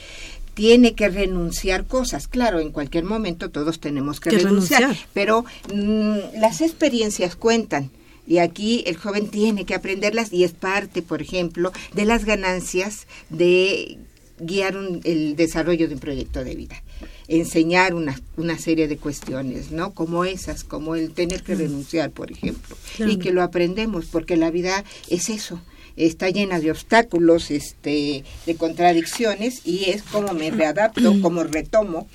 [0.58, 2.28] tiene que renunciar cosas.
[2.28, 5.08] Claro, en cualquier momento todos tenemos que, Que renunciar, renunciar.
[5.14, 7.92] pero mm, las experiencias cuentan.
[8.26, 13.06] Y aquí el joven tiene que aprenderlas y es parte, por ejemplo, de las ganancias
[13.30, 14.00] de
[14.40, 16.82] guiar un- el desarrollo de un proyecto de vida.
[17.28, 19.94] Enseñar una, una serie de cuestiones, ¿no?
[19.94, 22.76] Como esas, como el tener que renunciar, por ejemplo.
[22.96, 23.12] Claro.
[23.12, 25.62] Y que lo aprendemos, porque la vida es eso.
[25.98, 32.08] Está llena de obstáculos, este, de contradicciones, y es como me readapto, como retomo.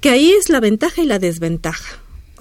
[0.00, 2.00] Que ahí es la ventaja y la desventaja,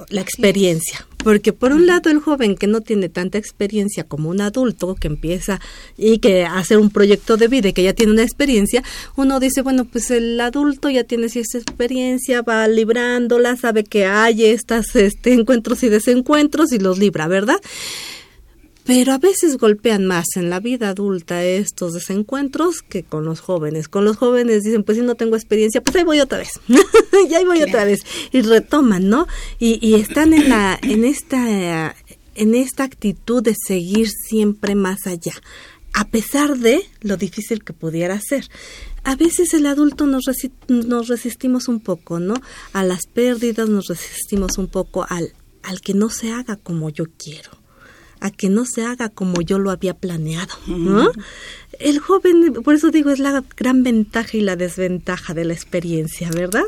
[0.10, 1.06] la experiencia.
[1.24, 5.08] Porque por un lado el joven que no tiene tanta experiencia como un adulto que
[5.08, 5.60] empieza
[5.98, 8.84] y que hace un proyecto de vida y que ya tiene una experiencia,
[9.18, 14.46] uno dice, bueno, pues el adulto ya tiene cierta experiencia, va librándola, sabe que hay
[14.46, 17.60] estos este, encuentros y desencuentros y los libra, ¿verdad?
[18.90, 23.88] Pero a veces golpean más en la vida adulta estos desencuentros que con los jóvenes.
[23.88, 26.50] Con los jóvenes dicen, pues si no tengo experiencia, pues ahí voy otra vez.
[27.30, 28.00] y ahí voy otra vez.
[28.32, 29.28] Y retoman, ¿no?
[29.60, 31.96] Y, y están en la, en esta,
[32.34, 35.34] en esta actitud de seguir siempre más allá.
[35.94, 38.48] A pesar de lo difícil que pudiera ser.
[39.04, 42.34] A veces el adulto nos, resi- nos resistimos un poco, ¿no?
[42.74, 47.04] A las pérdidas nos resistimos un poco al, al que no se haga como yo
[47.20, 47.59] quiero
[48.20, 50.54] a que no se haga como yo lo había planeado.
[50.68, 51.12] ¿no?
[51.80, 56.30] El joven, por eso digo, es la gran ventaja y la desventaja de la experiencia,
[56.32, 56.64] ¿verdad?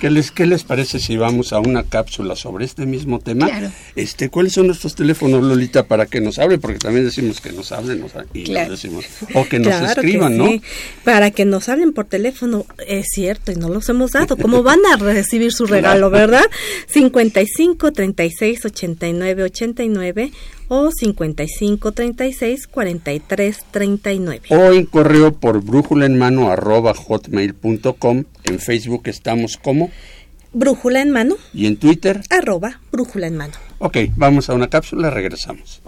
[0.00, 3.46] ¿Qué les, ¿Qué les parece si vamos a una cápsula sobre este mismo tema?
[3.46, 3.70] Claro.
[3.96, 6.58] Este, ¿Cuáles son nuestros teléfonos, Lolita, para que nos hable?
[6.58, 9.04] Porque también decimos que nos hablen nos, y nos decimos,
[9.34, 10.46] o que nos Claro que escriban, ¿no?
[10.46, 10.62] sí.
[11.04, 14.36] Para que nos hablen por teléfono, es cierto, y no los hemos dado.
[14.36, 16.44] ¿Cómo van a recibir su regalo, verdad?
[16.88, 20.32] 55 36 89 89
[20.68, 24.40] o 55 36 43 39.
[24.50, 28.24] O en correo por brújula en mano arroba hotmail.com.
[28.44, 29.90] En Facebook estamos como
[30.56, 32.20] Brújula en mano, y en Twitter.
[32.30, 33.54] arroba brújula en mano.
[33.78, 35.82] Ok, vamos a una cápsula, regresamos.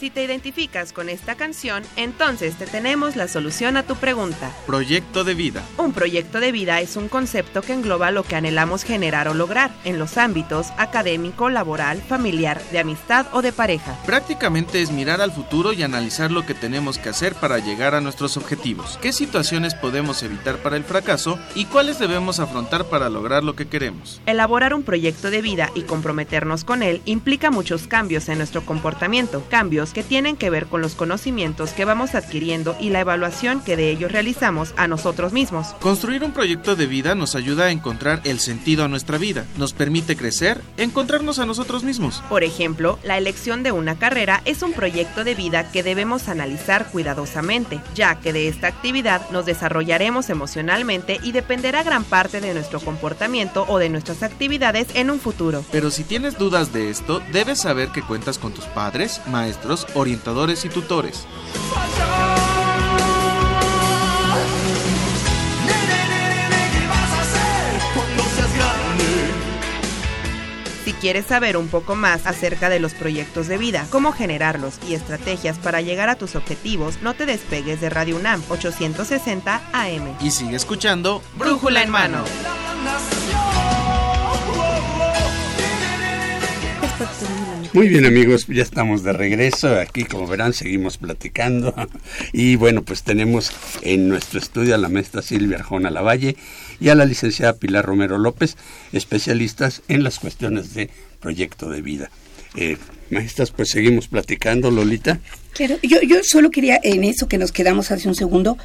[0.00, 4.50] Si te identificas con esta canción, entonces te tenemos la solución a tu pregunta.
[4.64, 5.62] Proyecto de vida.
[5.76, 9.70] Un proyecto de vida es un concepto que engloba lo que anhelamos generar o lograr
[9.84, 13.94] en los ámbitos académico, laboral, familiar, de amistad o de pareja.
[14.06, 18.00] Prácticamente es mirar al futuro y analizar lo que tenemos que hacer para llegar a
[18.00, 23.44] nuestros objetivos, qué situaciones podemos evitar para el fracaso y cuáles debemos afrontar para lograr
[23.44, 24.22] lo que queremos.
[24.24, 29.44] Elaborar un proyecto de vida y comprometernos con él implica muchos cambios en nuestro comportamiento,
[29.50, 33.76] cambios que tienen que ver con los conocimientos que vamos adquiriendo y la evaluación que
[33.76, 35.68] de ellos realizamos a nosotros mismos.
[35.80, 39.72] Construir un proyecto de vida nos ayuda a encontrar el sentido a nuestra vida, nos
[39.72, 42.22] permite crecer, encontrarnos a nosotros mismos.
[42.28, 46.90] Por ejemplo, la elección de una carrera es un proyecto de vida que debemos analizar
[46.90, 52.80] cuidadosamente, ya que de esta actividad nos desarrollaremos emocionalmente y dependerá gran parte de nuestro
[52.80, 55.64] comportamiento o de nuestras actividades en un futuro.
[55.72, 60.64] Pero si tienes dudas de esto, debes saber que cuentas con tus padres, maestros, orientadores
[60.64, 61.26] y tutores.
[70.84, 74.94] Si quieres saber un poco más acerca de los proyectos de vida, cómo generarlos y
[74.94, 80.16] estrategias para llegar a tus objetivos, no te despegues de Radio UNAM 860 AM.
[80.20, 82.24] Y sigue escuchando Brújula en mano.
[87.72, 89.78] Muy bien amigos, ya estamos de regreso.
[89.78, 91.72] Aquí como verán seguimos platicando.
[92.32, 93.52] Y bueno, pues tenemos
[93.82, 96.36] en nuestro estudio a la maestra Silvia Arjona Lavalle
[96.80, 98.56] y a la licenciada Pilar Romero López,
[98.92, 102.10] especialistas en las cuestiones de proyecto de vida.
[102.56, 102.76] Eh,
[103.10, 105.20] maestras, pues seguimos platicando, Lolita.
[105.52, 108.58] Claro, yo, yo solo quería en eso que nos quedamos hace un segundo,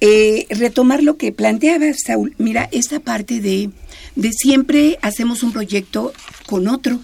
[0.00, 2.34] eh, retomar lo que planteaba Saúl.
[2.38, 3.68] Mira, esta parte de,
[4.14, 6.14] de siempre hacemos un proyecto
[6.46, 7.00] con otro.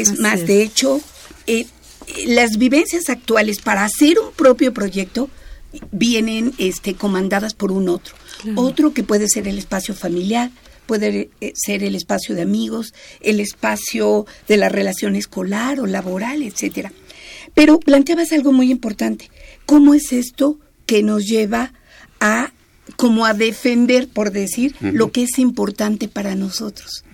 [0.00, 0.46] Es Así más, es.
[0.46, 1.00] de hecho,
[1.46, 1.66] eh,
[2.26, 5.30] las vivencias actuales para hacer un propio proyecto
[5.90, 8.14] vienen este, comandadas por un otro.
[8.42, 8.60] Claro.
[8.60, 10.50] Otro que puede ser el espacio familiar,
[10.86, 16.42] puede eh, ser el espacio de amigos, el espacio de la relación escolar o laboral,
[16.42, 16.92] etcétera.
[17.54, 19.30] Pero planteabas algo muy importante.
[19.66, 21.72] ¿Cómo es esto que nos lleva
[22.20, 22.52] a
[22.96, 27.04] como a defender, por decir, lo que es importante para nosotros?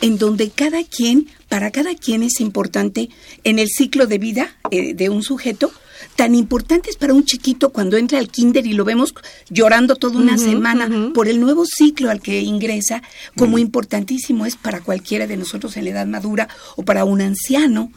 [0.00, 3.10] En donde cada quien, para cada quien es importante
[3.44, 5.72] en el ciclo de vida eh, de un sujeto,
[6.14, 9.14] tan importante es para un chiquito cuando entra al kinder y lo vemos
[9.50, 13.02] llorando toda una semana por el nuevo ciclo al que ingresa,
[13.36, 17.90] como importantísimo es para cualquiera de nosotros en la edad madura o para un anciano,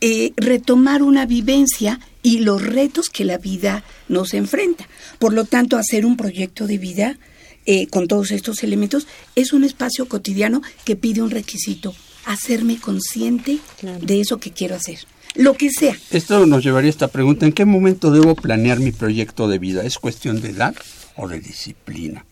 [0.00, 4.88] eh, retomar una vivencia y los retos que la vida nos enfrenta.
[5.20, 7.20] Por lo tanto, hacer un proyecto de vida
[7.66, 13.60] eh, con todos estos elementos es un espacio cotidiano que pide un requisito, hacerme consciente
[14.00, 14.98] de eso que quiero hacer,
[15.36, 15.96] lo que sea.
[16.10, 19.84] Esto nos llevaría a esta pregunta, ¿en qué momento debo planear mi proyecto de vida?
[19.84, 20.74] ¿Es cuestión de edad
[21.14, 22.26] o de disciplina?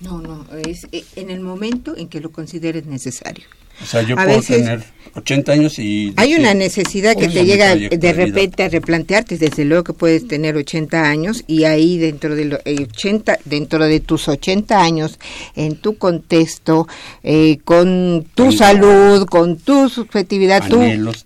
[0.00, 3.44] No, no, es eh, en el momento en que lo consideres necesario.
[3.82, 6.12] O sea, yo A puedo veces- tener 80 años y...
[6.16, 8.12] Hay una necesidad que "Hoy te llega de vida".
[8.12, 12.60] repente a replantearte, desde luego que puedes tener 80 años y ahí dentro de, lo-
[12.64, 15.18] eh, 80, dentro de tus 80 años,
[15.56, 16.86] en tu contexto,
[17.24, 20.80] eh, con tu Tengo salud, con tu subjetividad, tú...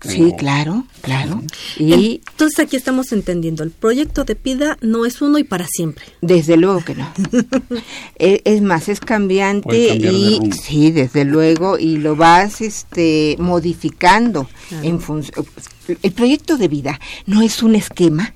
[0.07, 1.41] Sí, claro, claro.
[1.77, 6.05] Y Entonces aquí estamos entendiendo, el proyecto de vida no es uno y para siempre.
[6.21, 7.11] Desde luego que no.
[8.17, 10.55] Eh, es más, es cambiante de y rumbo.
[10.55, 14.47] sí, desde luego, y lo vas este modificando
[14.83, 15.45] en función.
[16.01, 18.33] El proyecto de vida no es un esquema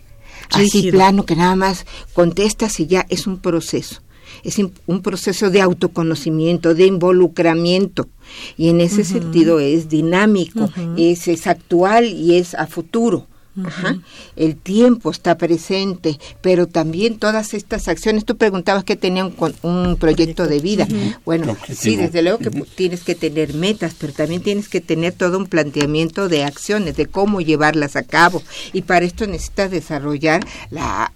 [0.52, 4.02] así plano que nada más contestas y ya es un proceso.
[4.44, 8.08] Es un proceso de autoconocimiento, de involucramiento.
[8.58, 13.28] Y en ese sentido es dinámico, es, es actual y es a futuro.
[13.66, 13.98] Ajá.
[14.38, 18.24] El tiempo está presente, pero también todas estas acciones.
[18.24, 20.88] Tú preguntabas que tenía un, con- un proyecto de vida.
[21.26, 21.78] Bueno, Objetivo.
[21.82, 25.48] sí, desde luego que tienes que tener metas, pero también tienes que tener todo un
[25.48, 28.42] planteamiento de acciones, de cómo llevarlas a cabo.
[28.72, 31.12] Y para esto necesitas desarrollar la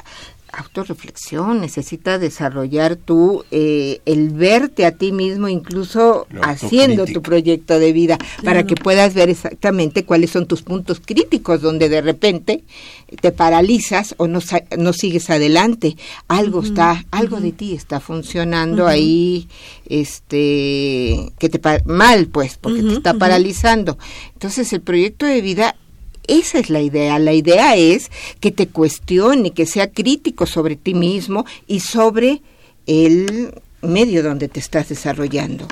[0.54, 7.92] autorreflexión, necesitas desarrollar tú eh, el verte a ti mismo, incluso haciendo tu proyecto de
[7.94, 12.63] vida, para que puedas ver exactamente cuáles son tus puntos críticos, donde de repente
[13.22, 15.98] te paralizas o no, sa- no sigues adelante.
[16.28, 19.48] Algo está, algo de ti está funcionando ahí,
[19.88, 23.98] este, que te mal, pues, porque te está paralizando.
[24.34, 25.76] Entonces, el proyecto de vida
[26.28, 27.20] esa es la idea.
[27.20, 32.42] La idea es que te cuestione, que sea crítico sobre ti mismo y sobre
[32.86, 35.68] el medio donde te estás desarrollando.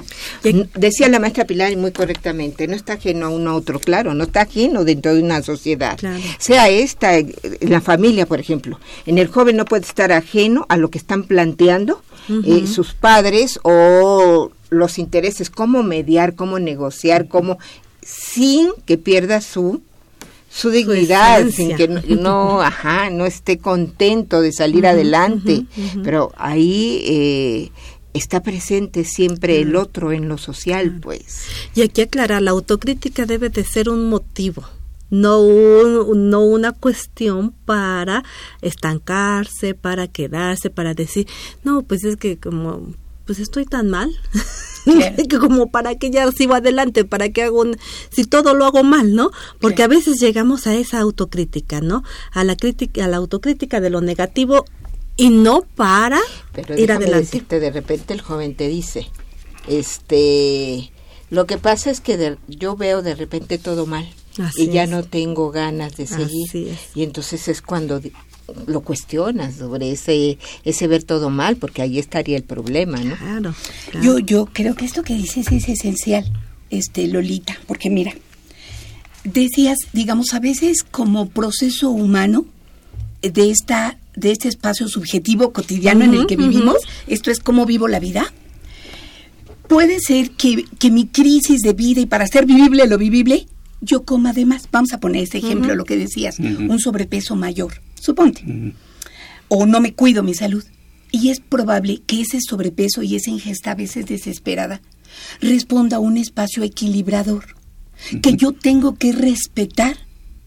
[0.76, 4.14] Decía la maestra Pilar y muy correctamente, no está ajeno a uno a otro, claro,
[4.14, 5.98] no está ajeno dentro de una sociedad.
[6.38, 8.80] Sea esta, eh, en la familia, por ejemplo.
[9.06, 12.04] En el joven no puede estar ajeno a lo que están planteando
[12.46, 17.58] eh, sus padres o los intereses, cómo mediar, cómo negociar, cómo
[18.04, 19.82] sin que pierda su
[20.54, 25.66] su dignidad, sin que no, no, ajá, no esté contento de salir adelante,
[26.04, 27.72] pero ahí eh,
[28.14, 31.46] está presente siempre el otro en lo social, pues.
[31.74, 34.64] Y aquí aclarar, la autocrítica debe de ser un motivo,
[35.10, 38.24] no, un- no una cuestión para
[38.62, 41.28] estancarse, para quedarse, para decir,
[41.64, 42.94] no, pues es que como,
[43.26, 44.10] pues estoy tan mal,
[45.40, 47.78] como para que ya sigo adelante, para que hago un,
[48.12, 49.32] si todo lo hago mal, ¿no?
[49.60, 52.04] Porque a veces llegamos a esa autocrítica, ¿no?
[52.32, 54.66] A la crítica, a la autocrítica de lo negativo
[55.18, 56.20] y no para
[56.54, 57.26] Pero ir adelante.
[57.26, 59.08] decirte, de repente el joven te dice,
[59.68, 60.92] este,
[61.30, 64.08] lo que pasa es que de- yo veo de repente todo mal
[64.40, 64.90] Así y ya es.
[64.90, 66.78] no tengo ganas de seguir.
[66.96, 68.02] Y entonces es cuando
[68.68, 73.16] lo cuestionas sobre ese ese ver todo mal, porque ahí estaría el problema, ¿no?
[73.16, 73.56] Claro.
[74.02, 76.26] Yo, yo creo que esto que dices es esencial,
[76.70, 78.14] este Lolita, porque mira,
[79.24, 82.46] decías, digamos, a veces como proceso humano
[83.22, 86.78] de esta de este espacio subjetivo cotidiano en el que vivimos,
[87.08, 88.34] esto es cómo vivo la vida.
[89.70, 93.48] Puede ser que, que mi crisis de vida y para hacer vivible lo vivible,
[93.80, 94.68] yo coma de más.
[94.70, 98.74] Vamos a poner este ejemplo, lo que decías, un sobrepeso mayor, suponte
[99.54, 100.64] o no me cuido mi salud.
[101.12, 104.82] Y es probable que ese sobrepeso y esa ingesta a veces desesperada
[105.42, 107.56] responda a un espacio equilibrador
[108.22, 109.98] que yo tengo que respetar,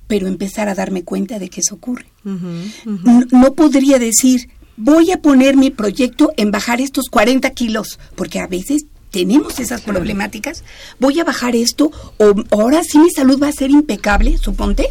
[0.06, 2.06] pero empezar a darme cuenta de que eso ocurre.
[2.24, 4.48] No, no podría decir,
[4.78, 9.82] voy a poner mi proyecto en bajar estos 40 kilos, porque a veces tenemos esas
[9.82, 10.64] problemáticas.
[10.98, 14.88] Voy a bajar esto, o ahora sí mi salud va a ser impecable, suponte.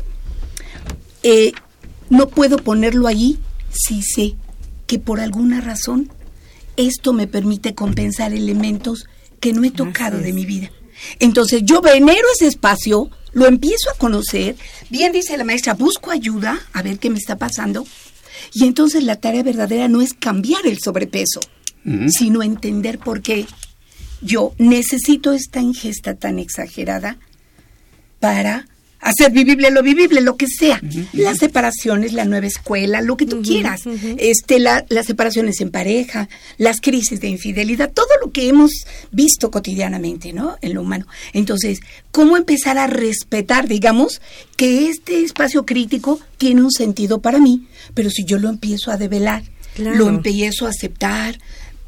[1.24, 1.52] Eh,
[2.14, 3.40] no puedo ponerlo allí
[3.72, 4.36] si sé
[4.86, 6.12] que por alguna razón
[6.78, 9.08] esto me permite compensar elementos
[9.40, 10.72] que no he tocado de mi vida.
[11.20, 14.56] Entonces yo venero ese espacio, lo empiezo a conocer,
[14.92, 17.84] bien dice la maestra, busco ayuda a ver qué me está pasando.
[18.54, 21.40] Y entonces la tarea verdadera no es cambiar el sobrepeso,
[22.10, 23.48] sino entender por qué
[24.22, 27.18] yo necesito esta ingesta tan exagerada
[28.20, 28.68] para
[29.04, 30.82] hacer vivible lo vivible, lo que sea.
[31.14, 33.82] Las separaciones, la nueva escuela, lo que tú quieras.
[34.18, 38.72] Este, la- las separaciones en pareja, las crisis de infidelidad, todo lo que hemos
[39.12, 40.58] visto cotidianamente, ¿no?
[40.62, 41.06] En lo humano.
[41.34, 41.80] Entonces,
[42.12, 44.22] ¿cómo empezar a respetar, digamos,
[44.56, 48.98] que este espacio crítico tiene un sentido para mí, pero si yo lo empiezo a
[48.98, 49.44] develar,
[49.76, 49.98] Claro.
[49.98, 51.40] lo empiezo a aceptar,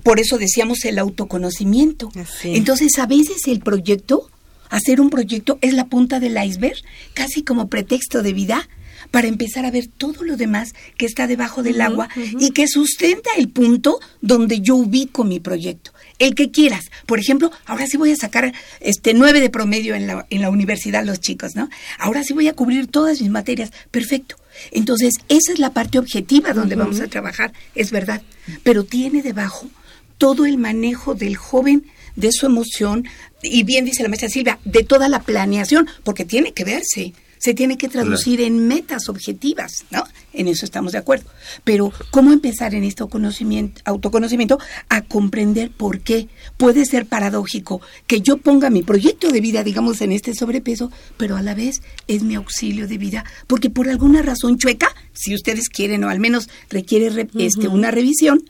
[0.03, 2.11] por eso decíamos el autoconocimiento.
[2.15, 2.55] Así.
[2.55, 4.29] Entonces, a veces el proyecto,
[4.75, 6.77] hacer un proyecto es la punta del iceberg,
[7.13, 8.67] casi como pretexto de vida
[9.11, 12.09] para empezar a ver todo lo demás que está debajo del agua
[12.39, 15.91] y que sustenta el punto donde yo ubico mi proyecto.
[16.17, 16.85] El que quieras.
[17.05, 20.49] Por ejemplo, ahora sí voy a sacar este nueve de promedio en la, en la
[20.49, 21.69] universidad los chicos, ¿no?
[21.97, 23.71] Ahora sí voy a cubrir todas mis materias.
[23.91, 24.35] Perfecto.
[24.71, 28.21] Entonces, esa es la parte objetiva donde vamos a trabajar, es verdad.
[28.63, 29.69] Pero tiene debajo
[30.17, 31.85] todo el manejo del joven,
[32.15, 33.05] de su emoción,
[33.43, 37.53] y bien dice la maestra Silvia, de toda la planeación, porque tiene que verse, se
[37.53, 40.03] tiene que traducir en metas objetivas, ¿no?
[40.33, 41.29] En eso estamos de acuerdo.
[41.63, 44.57] Pero, ¿cómo empezar en este autoconocimiento, autoconocimiento
[44.89, 50.01] a comprender por qué puede ser paradójico que yo ponga mi proyecto de vida, digamos,
[50.01, 53.25] en este sobrepeso, pero a la vez es mi auxilio de vida?
[53.47, 57.91] Porque por alguna razón chueca, si ustedes quieren, o al menos requiere re- este, una
[57.91, 58.49] revisión,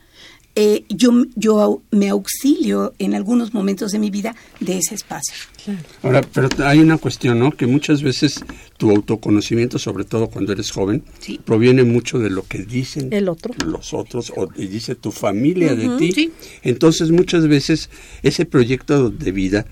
[0.56, 5.34] eh, yo, yo me auxilio en algunos momentos de mi vida de ese espacio.
[6.02, 7.50] Ahora, pero hay una cuestión, ¿no?
[7.50, 8.42] Que muchas veces
[8.78, 11.02] tu autoconocimiento, sobre todo cuando eres joven,
[11.44, 13.54] proviene mucho de lo que dicen El otro.
[13.66, 16.12] los otros o y dice tu familia de ti.
[16.12, 16.32] sí.
[16.62, 17.90] Entonces, muchas veces
[18.22, 19.66] ese proyecto de vida,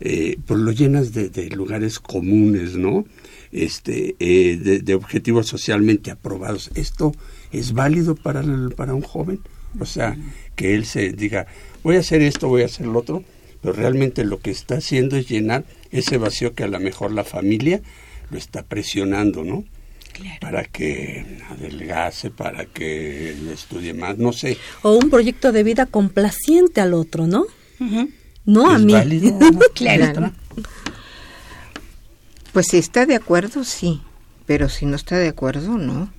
[0.00, 3.06] eh, pues lo llenas de, de lugares comunes, ¿no?
[3.52, 6.70] Este, eh, de, de objetivos socialmente aprobados.
[6.74, 7.14] ¿Esto
[7.52, 9.40] es válido para, el- para un joven?
[9.80, 10.16] O sea,
[10.54, 11.46] que él se diga,
[11.82, 13.22] voy a hacer esto, voy a hacer lo otro,
[13.60, 17.24] pero realmente lo que está haciendo es llenar ese vacío que a lo mejor la
[17.24, 17.80] familia
[18.30, 19.64] lo está presionando, ¿no?
[20.40, 24.56] Para que adelgace, para que estudie más, no sé.
[24.82, 27.44] O un proyecto de vida complaciente al otro, ¿no?
[28.46, 28.92] No a ¿Es mí.
[28.94, 29.38] válido?
[29.74, 30.32] Claro.
[32.52, 34.00] Pues si está de acuerdo, sí,
[34.46, 36.10] pero si no está de acuerdo, no.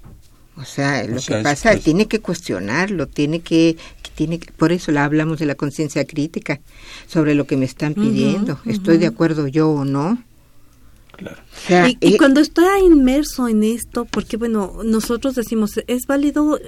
[0.58, 4.40] O sea, lo sea, que es- pasa, es- tiene que cuestionarlo, tiene que, que tiene
[4.40, 6.60] que- por eso la hablamos de la conciencia crítica,
[7.08, 10.22] sobre lo que me están pidiendo, estoy de acuerdo yo o no.
[11.16, 11.38] Claro.
[11.38, 16.04] O sea, y, y eh, cuando está inmerso en esto, porque bueno, nosotros decimos, es
[16.08, 16.60] válido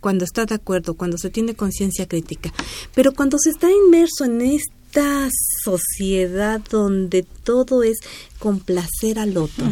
[0.00, 2.52] cuando está de acuerdo, cuando se tiene conciencia crítica,
[2.94, 5.28] pero cuando se está inmerso en esta
[5.64, 7.98] sociedad donde todo es
[8.38, 9.64] complacer al otro,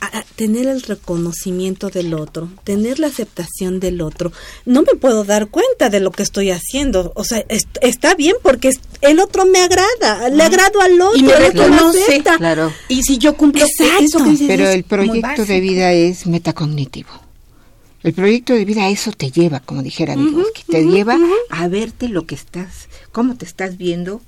[0.00, 4.32] a tener el reconocimiento del otro, tener la aceptación del otro.
[4.64, 7.12] No me puedo dar cuenta de lo que estoy haciendo.
[7.14, 7.44] O sea,
[7.80, 8.70] está bien porque
[9.02, 12.22] el otro me agrada, le agrado al otro, y me reconoce.
[12.22, 12.72] Claro.
[12.88, 17.10] Y si yo cumplo eso que Pero el proyecto de vida es metacognitivo.
[18.02, 21.18] El proyecto de vida a eso te lleva, como dijera que te lleva
[21.50, 24.22] a verte lo que estás, cómo te estás viendo,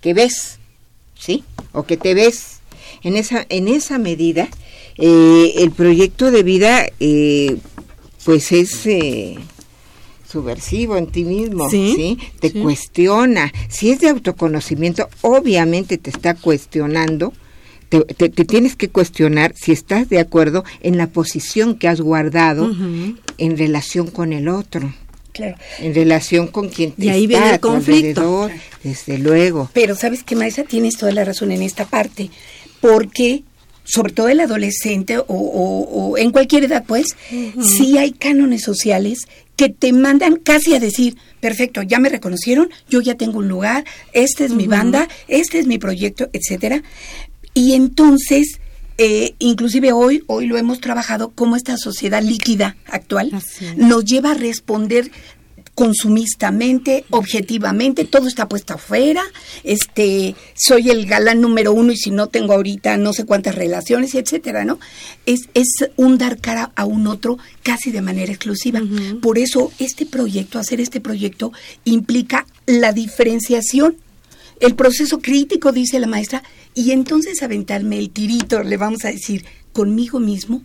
[0.00, 0.58] que ves,
[1.18, 1.42] ¿sí?
[1.72, 2.60] O que te ves.
[3.02, 4.48] En esa, en esa medida,
[5.04, 7.56] eh, el proyecto de vida, eh,
[8.24, 9.36] pues es eh,
[10.30, 12.18] subversivo en ti mismo, ¿sí?
[12.38, 13.52] Te cuestiona.
[13.68, 17.32] Si es de autoconocimiento, obviamente te está cuestionando
[17.88, 22.70] te, tienes que cuestionar si estás de acuerdo en la posición que has guardado
[23.38, 24.94] en relación con el otro.
[25.32, 25.56] Claro.
[25.80, 28.48] En relación con quien te y ahí viene el conflicto.
[28.84, 29.68] desde luego.
[29.74, 32.30] Pero sabes que Maestra tienes toda la razón en esta parte,
[32.80, 33.42] porque
[33.92, 37.08] sobre todo el adolescente o, en cualquier edad, pues,
[37.62, 43.02] sí hay cánones sociales que te mandan casi a decir, perfecto, ya me reconocieron, yo
[43.02, 43.84] ya tengo un lugar,
[44.14, 46.82] esta es mi banda, este es mi proyecto, etcétera.
[47.52, 48.60] Y entonces,
[48.96, 53.30] eh, inclusive hoy, hoy lo hemos trabajado como esta sociedad líquida actual
[53.76, 55.10] nos lleva a responder
[55.74, 59.22] consumistamente, objetivamente, todo está puesto afuera,
[59.64, 64.14] este, soy el galán número uno y si no tengo ahorita no sé cuántas relaciones,
[64.14, 64.78] etcétera, ¿no?
[65.24, 68.82] Es, es un dar cara a un otro casi de manera exclusiva.
[69.22, 71.52] Por eso este proyecto, hacer este proyecto,
[71.84, 73.96] implica la diferenciación
[74.60, 79.44] el proceso crítico, dice la maestra, y entonces aventarme el tirito, le vamos a decir,
[79.72, 80.62] conmigo mismo,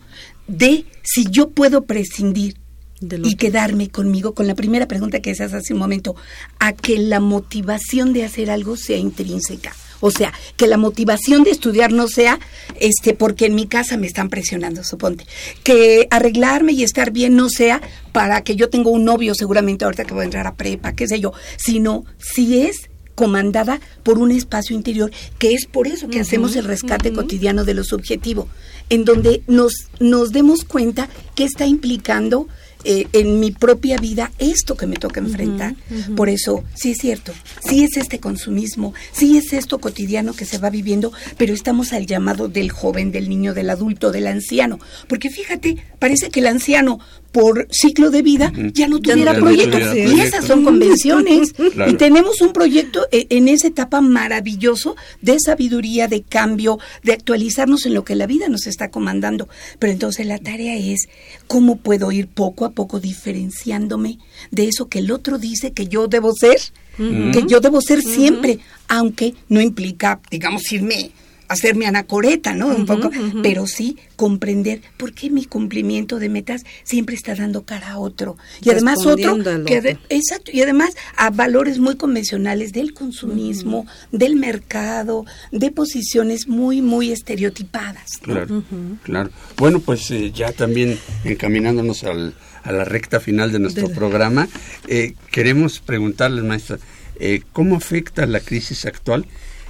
[0.47, 2.57] de si yo puedo prescindir
[3.01, 6.15] y quedarme conmigo con la primera pregunta que haces hace un momento,
[6.59, 9.73] a que la motivación de hacer algo sea intrínseca.
[9.99, 12.39] O sea, que la motivación de estudiar no sea
[12.79, 15.25] este porque en mi casa me están presionando, suponte.
[15.63, 17.81] Que arreglarme y estar bien no sea
[18.11, 21.07] para que yo tenga un novio seguramente ahorita que voy a entrar a prepa, qué
[21.07, 26.19] sé yo, sino si es comandada por un espacio interior, que es por eso que
[26.19, 28.47] hacemos el rescate cotidiano de lo subjetivo,
[28.91, 32.47] en donde nos, nos demos cuenta que está implicando
[32.83, 35.75] eh, en mi propia vida esto que me toca enfrentar.
[36.15, 37.33] Por eso, sí es cierto,
[37.67, 42.05] sí es este consumismo, sí es esto cotidiano que se va viviendo, pero estamos al
[42.05, 44.79] llamado del joven, del niño, del adulto, del anciano.
[45.07, 46.99] Porque fíjate, parece que el anciano
[47.37, 49.77] por ciclo de vida ya no tuviera proyecto.
[49.77, 51.53] y esas son convenciones.
[51.87, 57.85] Y tenemos un proyecto eh, en esa etapa maravilloso de sabiduría, de cambio, de actualizarnos
[57.85, 59.47] en lo que la vida nos está comandando.
[59.77, 61.07] Pero entonces la tarea es
[61.45, 64.17] cómo puedo ir poco a poco diferenciándome
[64.49, 66.57] de eso que el otro dice que yo debo ser,
[66.97, 71.11] que yo debo ser siempre, aunque no implica, digamos, irme
[71.47, 72.67] hacerme anacoreta, ¿no?
[72.67, 73.09] Un poco,
[73.43, 78.37] pero sí comprender por qué mi cumplimiento de metas siempre está dando cara a otro.
[78.61, 85.25] Y además otro, que exacto, y además a valores muy convencionales del consumismo, del mercado,
[85.51, 88.17] de posiciones muy, muy estereotipadas.
[88.21, 88.63] Claro,
[89.03, 89.29] claro.
[89.57, 92.33] Bueno, pues eh, ya también encaminándonos al,
[92.63, 94.47] a la recta final de nuestro programa,
[94.87, 96.79] eh, queremos preguntarles, maestra,
[97.19, 99.25] eh, ¿cómo afecta la crisis actual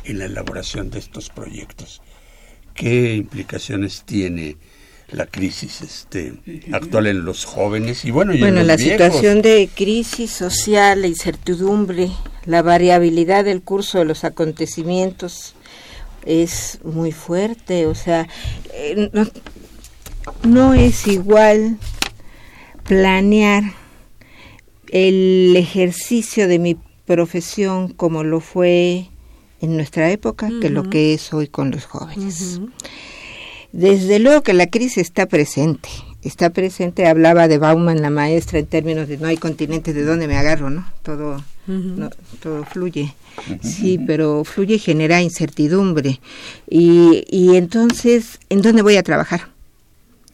[0.08, 2.02] en la elaboración de estos proyectos.
[2.74, 4.58] ¿Qué implicaciones tiene
[5.10, 6.34] la crisis este,
[6.74, 11.08] actual en los jóvenes y bueno, y bueno en la situación de crisis social, la
[11.08, 12.10] incertidumbre,
[12.46, 15.56] la variabilidad del curso de los acontecimientos
[16.26, 18.28] es muy fuerte, o sea,
[18.74, 19.28] eh, no,
[20.44, 21.78] no es igual
[22.84, 23.64] planear
[24.90, 29.10] el ejercicio de mi profesión como lo fue
[29.62, 32.60] en nuestra época que lo que es hoy con los jóvenes.
[33.72, 35.90] Desde luego que la crisis está presente,
[36.24, 40.28] está presente, hablaba de Bauman, la maestra, en términos de no hay continente de dónde
[40.28, 40.86] me agarro, ¿no?
[41.04, 41.44] Todo,
[42.42, 43.14] todo fluye.
[43.62, 46.20] Sí, pero fluye y genera incertidumbre.
[46.70, 49.50] Y, y entonces, ¿en dónde voy a trabajar?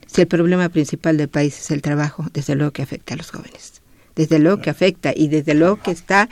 [0.07, 3.32] Si el problema principal del país es el trabajo, desde luego que afecta a los
[3.32, 3.82] jóvenes.
[4.15, 6.30] Desde luego que afecta y desde luego que está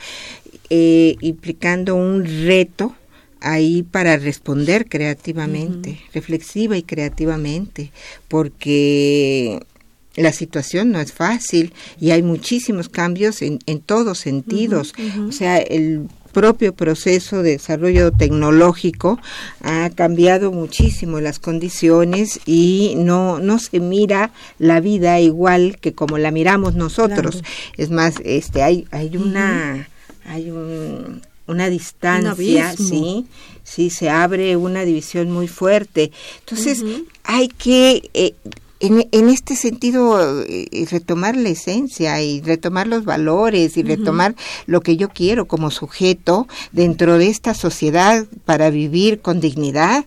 [0.74, 2.96] eh, implicando un reto
[3.40, 7.92] ahí para responder creativamente, reflexiva y creativamente,
[8.26, 9.60] porque
[10.16, 14.94] la situación no es fácil y hay muchísimos cambios en, en todos sentidos.
[15.28, 19.20] O sea, el propio proceso de desarrollo tecnológico
[19.60, 26.16] ha cambiado muchísimo las condiciones y no, no se mira la vida igual que como
[26.16, 27.42] la miramos nosotros.
[27.76, 29.86] Es más, este hay, hay una
[30.24, 33.26] hay un una distancia, sí,
[33.62, 36.12] sí, se abre una división muy fuerte.
[36.40, 36.84] Entonces,
[37.24, 38.34] hay que, eh,
[38.80, 44.34] en, en, este sentido, eh, retomar la esencia y retomar los valores y retomar
[44.66, 50.04] lo que yo quiero como sujeto dentro de esta sociedad para vivir con dignidad,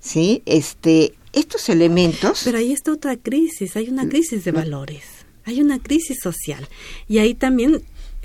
[0.00, 0.42] ¿sí?
[0.46, 2.42] Este, estos elementos...
[2.44, 5.04] Pero ahí está otra crisis, hay una crisis de valores,
[5.44, 6.68] hay una crisis social.
[7.08, 7.82] Y ahí también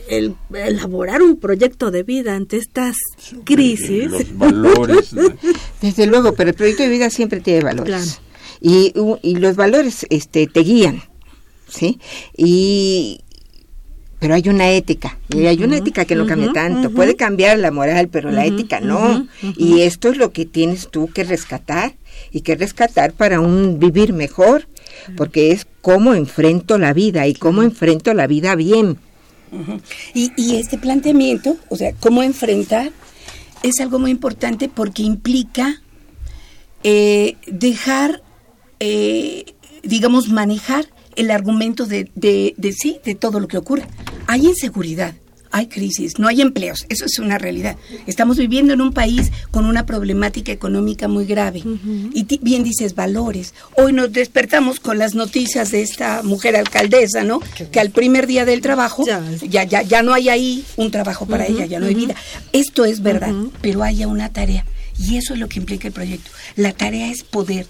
[0.10, 2.98] el elaborar un proyecto de vida ante estas
[3.46, 4.10] crisis.
[4.10, 5.16] Los valores.
[5.82, 8.20] Desde luego, pero el proyecto de vida siempre tiene valores.
[8.62, 11.02] Y, y, los valores este, te guían,
[11.70, 11.98] ¿sí?
[12.36, 13.22] Y,
[14.20, 16.92] pero hay una ética, y hay una ética que no cambia tanto.
[16.92, 19.28] Puede cambiar la moral, pero la ética no.
[19.56, 21.94] Y esto es lo que tienes tú que rescatar
[22.32, 24.68] y que rescatar para un vivir mejor,
[25.16, 28.98] porque es cómo enfrento la vida y cómo enfrento la vida bien.
[30.14, 32.92] Y, y este planteamiento, o sea, cómo enfrentar,
[33.64, 35.82] es algo muy importante porque implica
[36.84, 38.24] eh, dejar,
[38.80, 39.46] eh,
[39.84, 40.86] digamos, manejar
[41.16, 43.86] el argumento de, de, de, sí, de todo lo que ocurre.
[44.28, 45.14] Hay inseguridad,
[45.52, 47.76] hay crisis, no hay empleos, eso es una realidad.
[48.08, 51.64] Estamos viviendo en un país con una problemática económica muy grave.
[52.14, 53.54] Y bien dices valores.
[53.76, 57.42] Hoy nos despertamos con las noticias de esta mujer alcaldesa, ¿no?
[57.72, 61.26] Que al primer día del trabajo ya ya ya, ya no hay ahí un trabajo
[61.26, 62.16] para ella, ya no hay vida.
[62.54, 64.66] Esto es verdad, pero hay una tarea
[64.98, 66.30] y eso es lo que implica el proyecto.
[66.56, 67.66] La tarea es poder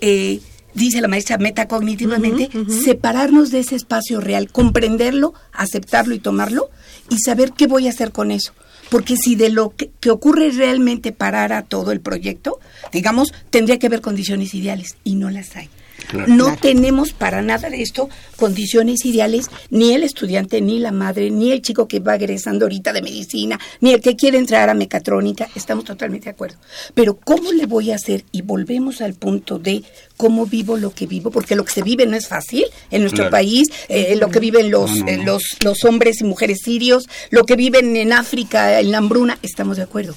[0.00, 0.40] eh,
[0.74, 2.84] dice la maestra metacognitivamente, uh -huh, uh -huh.
[2.84, 6.70] separarnos de ese espacio real, comprenderlo, aceptarlo y tomarlo
[7.10, 8.52] y saber qué voy a hacer con eso.
[8.90, 12.58] Porque si de lo que, ocurre realmente parara todo el proyecto,
[12.92, 15.68] digamos, tendría que haber condiciones ideales y no las hay.
[16.06, 16.60] Claro, no claro.
[16.60, 21.60] tenemos para nada de esto condiciones ideales, ni el estudiante, ni la madre, ni el
[21.60, 25.84] chico que va egresando ahorita de medicina, ni el que quiere entrar a mecatrónica, estamos
[25.84, 26.56] totalmente de acuerdo.
[26.94, 28.24] Pero ¿cómo le voy a hacer?
[28.32, 29.82] Y volvemos al punto de
[30.16, 33.24] cómo vivo lo que vivo, porque lo que se vive no es fácil en nuestro
[33.24, 33.32] claro.
[33.32, 37.08] país, eh, lo que viven los, no, no, eh, los, los hombres y mujeres sirios,
[37.30, 40.14] lo que viven en África, en la hambruna, estamos de acuerdo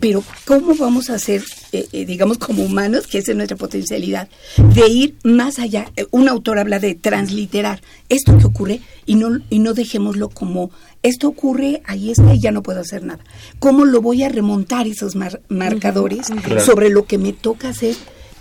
[0.00, 1.42] pero ¿cómo vamos a hacer,
[1.72, 4.28] eh, eh, digamos, como humanos, que esa es nuestra potencialidad,
[4.74, 5.90] de ir más allá?
[6.10, 10.70] Un autor habla de transliterar esto que ocurre y no, y no dejémoslo como
[11.02, 13.22] esto ocurre, ahí está y ya no puedo hacer nada.
[13.58, 16.64] ¿Cómo lo voy a remontar esos mar marcadores claro.
[16.64, 17.94] sobre lo que me toca hacer?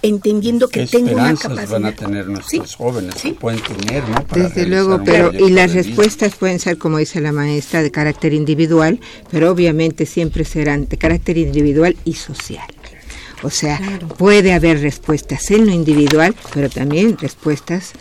[0.03, 1.69] Entendiendo que tengo una capacidad.
[1.69, 2.75] van a tener nuestros ¿Sí?
[2.77, 3.15] jóvenes?
[3.17, 3.31] ¿Sí?
[3.31, 4.23] pueden tener, ¿no?
[4.27, 8.33] Para Desde luego, pero y las respuestas pueden ser, como dice la maestra, de carácter
[8.33, 8.99] individual,
[9.31, 12.67] pero obviamente siempre serán de carácter individual y social.
[13.43, 14.07] O sea, claro.
[14.09, 17.93] puede haber respuestas en lo individual, pero también respuestas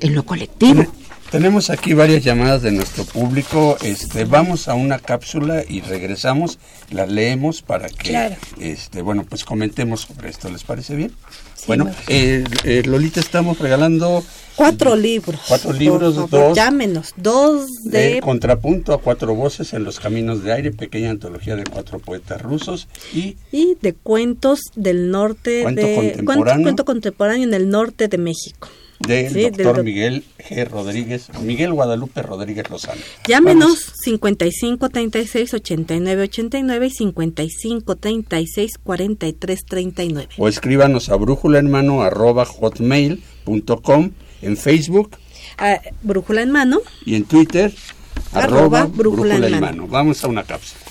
[0.00, 0.84] en lo colectivo.
[1.30, 3.76] Tenemos aquí varias llamadas de nuestro público.
[3.82, 6.58] Este, vamos a una cápsula y regresamos,
[6.90, 8.36] las leemos para que, claro.
[8.60, 10.48] este, bueno, pues comentemos sobre esto.
[10.48, 11.12] ¿Les parece bien?
[11.54, 14.24] Sí, bueno, eh, eh, Lolita, estamos regalando
[14.54, 15.40] cuatro libros.
[15.48, 16.56] Cuatro libros, por dos.
[16.56, 18.14] Llámenos, dos de...
[18.14, 18.20] de...
[18.20, 22.88] Contrapunto a cuatro voces en los caminos de aire, pequeña antología de cuatro poetas rusos
[23.12, 23.36] y...
[23.52, 25.94] Y de cuentos del norte cuento de...
[25.94, 26.24] Contemporáneo.
[26.24, 28.68] Cuento, cuento contemporáneo en el norte de México
[29.00, 29.84] del sí, doctor del...
[29.84, 30.68] Miguel G.
[30.68, 33.00] Rodríguez, Miguel Guadalupe Rodríguez Lozano.
[33.26, 33.92] Llámenos Vamos.
[34.02, 40.28] 55 36 89 89 y 55 36 43 39.
[40.38, 44.10] O escríbanos a brújula en mano arroba hotmail.com
[44.42, 45.10] en Facebook.
[45.60, 46.80] Uh, brújula en mano.
[47.04, 47.72] Y en Twitter
[48.32, 49.86] arroba, arroba brújula, brújula, en, mano.
[49.88, 50.85] Vamos a una cápsula.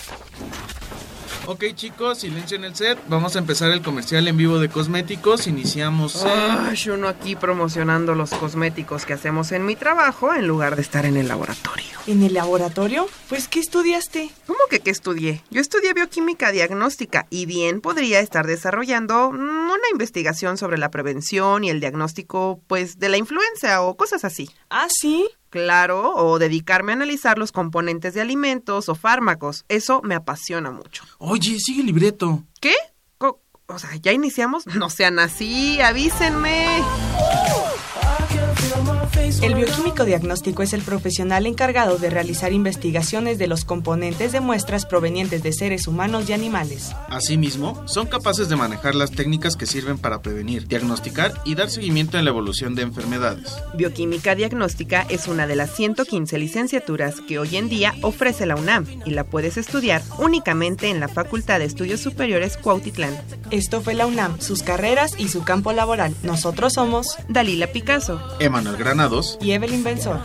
[1.47, 2.97] Ok chicos, silencio en el set.
[3.07, 5.45] Vamos a empezar el comercial en vivo de cosméticos.
[5.45, 6.25] Iniciamos.
[6.25, 11.05] Ay, uno aquí promocionando los cosméticos que hacemos en mi trabajo en lugar de estar
[11.05, 11.85] en el laboratorio.
[12.07, 13.07] ¿En el laboratorio?
[13.29, 14.31] Pues ¿qué estudiaste?
[14.47, 15.43] ¿Cómo que qué estudié?
[15.51, 21.69] Yo estudié bioquímica diagnóstica y bien podría estar desarrollando una investigación sobre la prevención y
[21.69, 24.49] el diagnóstico, pues, de la influenza o cosas así.
[24.69, 25.27] Ah, sí.
[25.55, 29.63] Claro, o dedicarme a analizar los componentes de alimentos o fármacos.
[29.69, 31.05] Eso me apasiona mucho.
[31.17, 32.43] Oye, sigue el libreto.
[32.59, 32.73] ¿Qué?
[33.19, 34.67] O sea, ¿ya iniciamos?
[34.67, 36.83] No sean así, avísenme.
[39.25, 44.85] El bioquímico diagnóstico es el profesional encargado de realizar investigaciones de los componentes de muestras
[44.85, 46.91] provenientes de seres humanos y animales.
[47.09, 52.19] Asimismo, son capaces de manejar las técnicas que sirven para prevenir, diagnosticar y dar seguimiento
[52.19, 53.51] en la evolución de enfermedades.
[53.73, 58.85] Bioquímica diagnóstica es una de las 115 licenciaturas que hoy en día ofrece la UNAM
[59.05, 63.17] y la puedes estudiar únicamente en la Facultad de Estudios Superiores Cuautitlán.
[63.49, 66.13] Esto fue la UNAM, sus carreras y su campo laboral.
[66.21, 68.77] Nosotros somos Dalila Picasso, Emanuel
[69.41, 70.19] y Evelyn Benson.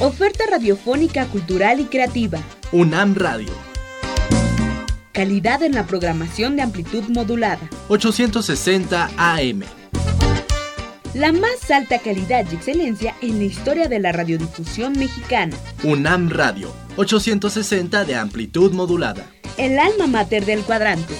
[0.00, 2.40] Oferta radiofónica, cultural y creativa.
[2.72, 3.52] UNAM Radio.
[5.12, 7.70] Calidad en la programación de amplitud modulada.
[7.88, 9.62] 860 AM.
[11.14, 15.56] La más alta calidad y excelencia en la historia de la radiodifusión mexicana.
[15.84, 16.74] UNAM Radio.
[16.96, 19.24] 860 de amplitud modulada.
[19.56, 21.14] El alma mater del cuadrante.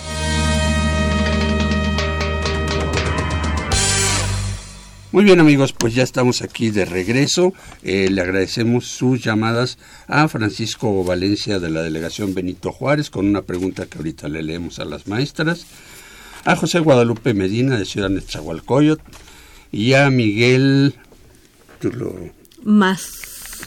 [5.13, 7.53] Muy bien amigos, pues ya estamos aquí de regreso.
[7.85, 9.79] Eh, le agradecemos sus llamadas
[10.09, 14.81] a Francisco Valencia de la delegación Benito Juárez con una pregunta que ahorita le leemos
[14.81, 15.67] a las maestras,
[16.45, 19.05] a José Guadalupe Medina de Ciudad Nezahualcóyotl
[19.75, 20.95] y a Miguel
[22.63, 23.11] Más,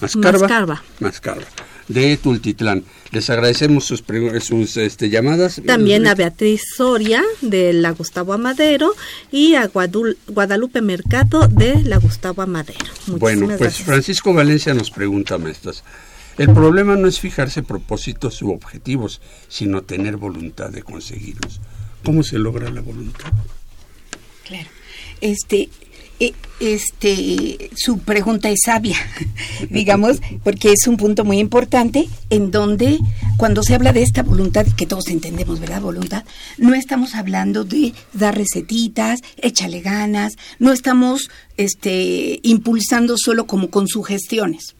[0.01, 1.45] Mascarva, Mascarva
[1.89, 2.83] de Tultitlán.
[3.11, 4.03] Les agradecemos sus,
[4.41, 5.61] sus este, llamadas.
[5.65, 8.93] También a Beatriz Soria de la Gustavo Amadero
[9.31, 12.85] y a Guadalupe Mercado de la Gustavo Amadero.
[13.07, 15.83] bueno, pues Francisco Valencia nos pregunta, maestras.
[16.37, 21.59] El problema no es fijarse propósitos u objetivos, sino tener voluntad de conseguirlos.
[22.03, 23.31] ¿Cómo se logra la voluntad?
[24.45, 24.69] Claro.
[25.19, 25.69] Este,
[26.59, 28.97] este, su pregunta es sabia,
[29.69, 32.99] digamos, porque es un punto muy importante en donde
[33.37, 35.81] cuando se habla de esta voluntad, que todos entendemos, ¿verdad?
[35.81, 36.25] Voluntad,
[36.57, 43.87] no estamos hablando de dar recetitas, échale ganas, no estamos este, impulsando solo como con
[43.87, 44.75] sugestiones.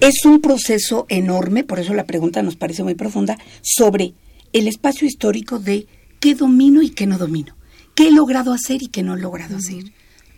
[0.00, 4.14] Es un proceso enorme, por eso la pregunta nos parece muy profunda, sobre
[4.52, 5.86] el espacio histórico de
[6.18, 7.56] qué domino y qué no domino,
[7.94, 9.84] qué he logrado hacer y qué no he logrado hacer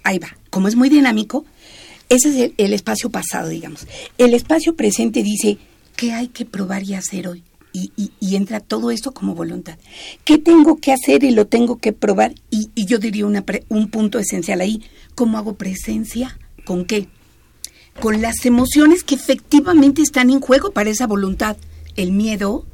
[0.06, 1.44] ahí va, como es muy dinámico,
[2.08, 3.86] ese es el, espacio pasado, digamos.
[4.16, 5.58] El espacio presente dice,
[5.96, 7.42] ¿qué hay que probar y hacer hoy?
[7.72, 7.90] Y,
[8.34, 9.78] entra todo esto como voluntad.
[10.24, 12.34] ¿Qué tengo que hacer y lo tengo que probar?
[12.50, 14.82] Y, yo diría un punto esencial ahí,
[15.14, 16.38] ¿cómo hago presencia?
[16.64, 17.08] ¿Con qué?
[18.00, 21.56] Con las emociones que efectivamente están en juego para esa voluntad.
[21.96, 22.64] El miedo,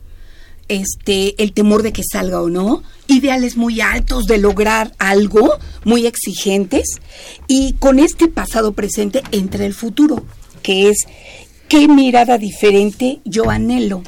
[0.73, 6.07] este, el temor de que salga o no, ideales muy altos de lograr algo, muy
[6.07, 7.01] exigentes,
[7.47, 10.25] y con este pasado presente entra el futuro,
[10.63, 11.07] que es
[11.69, 14.03] qué mirada diferente yo anhelo,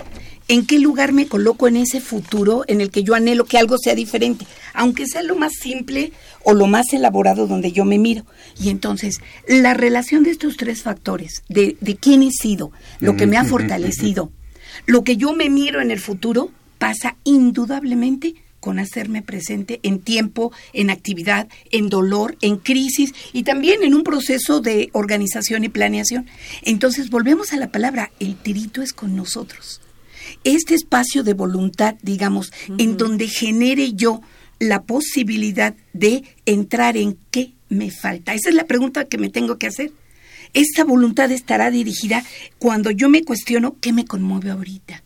[0.48, 3.76] en qué lugar me coloco en ese futuro en el que yo anhelo que algo
[3.78, 6.12] sea diferente, aunque sea lo más simple
[6.42, 8.24] o lo más elaborado donde yo me miro.
[8.60, 13.26] Y entonces, la relación de estos tres factores, de, de quién he sido, lo que
[13.26, 14.30] me ha fortalecido,
[14.86, 20.50] lo que yo me miro en el futuro pasa indudablemente con hacerme presente en tiempo,
[20.72, 26.26] en actividad, en dolor, en crisis y también en un proceso de organización y planeación.
[26.62, 29.82] Entonces volvemos a la palabra, el tirito es con nosotros.
[30.44, 34.22] Este espacio de voluntad, digamos, en donde genere yo
[34.58, 38.32] la posibilidad de entrar en qué me falta.
[38.32, 39.92] Esa es la pregunta que me tengo que hacer.
[40.54, 42.24] Esta voluntad estará dirigida
[42.58, 45.02] cuando yo me cuestiono qué me conmueve ahorita.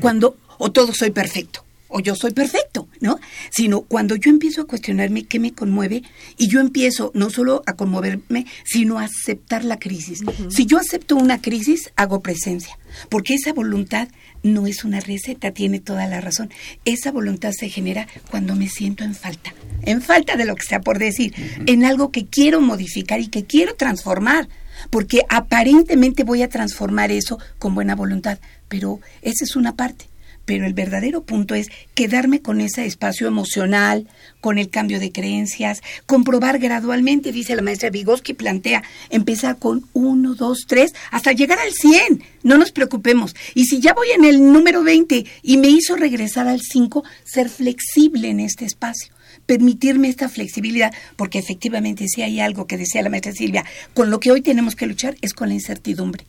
[0.00, 3.18] Cuando, o todo soy perfecto, o yo soy perfecto, ¿no?
[3.50, 6.02] Sino cuando yo empiezo a cuestionarme qué me conmueve
[6.36, 10.22] y yo empiezo no solo a conmoverme, sino a aceptar la crisis.
[10.50, 12.78] Si yo acepto una crisis, hago presencia,
[13.08, 14.08] porque esa voluntad
[14.42, 16.50] no es una receta, tiene toda la razón.
[16.84, 20.80] Esa voluntad se genera cuando me siento en falta, en falta de lo que sea
[20.80, 21.34] por decir,
[21.66, 24.48] en algo que quiero modificar y que quiero transformar
[24.90, 30.08] porque aparentemente voy a transformar eso con buena voluntad, pero esa es una parte.
[30.44, 34.08] Pero el verdadero punto es quedarme con ese espacio emocional,
[34.40, 40.34] con el cambio de creencias, comprobar gradualmente, dice la maestra Vygotsky, plantea, empezar con uno,
[40.34, 42.24] dos, tres, hasta llegar al 100.
[42.42, 43.36] No nos preocupemos.
[43.54, 47.48] Y si ya voy en el número 20 y me hizo regresar al 5, ser
[47.48, 49.12] flexible en este espacio
[49.46, 53.64] permitirme esta flexibilidad, porque efectivamente si hay algo que decía la maestra Silvia,
[53.94, 56.24] con lo que hoy tenemos que luchar es con la incertidumbre.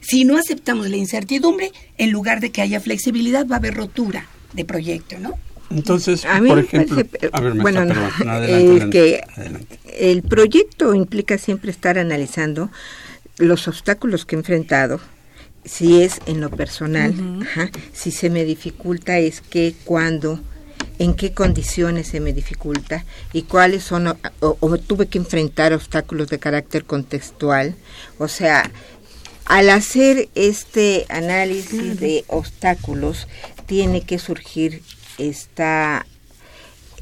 [0.00, 4.28] Si no aceptamos la incertidumbre, en lugar de que haya flexibilidad, va a haber rotura
[4.52, 5.34] de proyecto, ¿no?
[5.70, 7.02] Entonces, por ejemplo,
[7.60, 7.94] bueno,
[8.90, 9.22] que
[9.98, 12.70] el proyecto implica siempre estar analizando
[13.36, 15.00] los obstáculos que he enfrentado,
[15.64, 17.46] si es en lo personal,
[17.92, 20.40] si se me dificulta es que cuando
[20.98, 26.38] en qué condiciones se me dificulta y cuáles son, o, tuve que enfrentar obstáculos de
[26.38, 27.76] carácter contextual.
[28.18, 28.70] O sea,
[29.44, 33.28] al hacer este análisis de obstáculos,
[33.66, 34.82] tiene que surgir
[35.18, 36.06] esta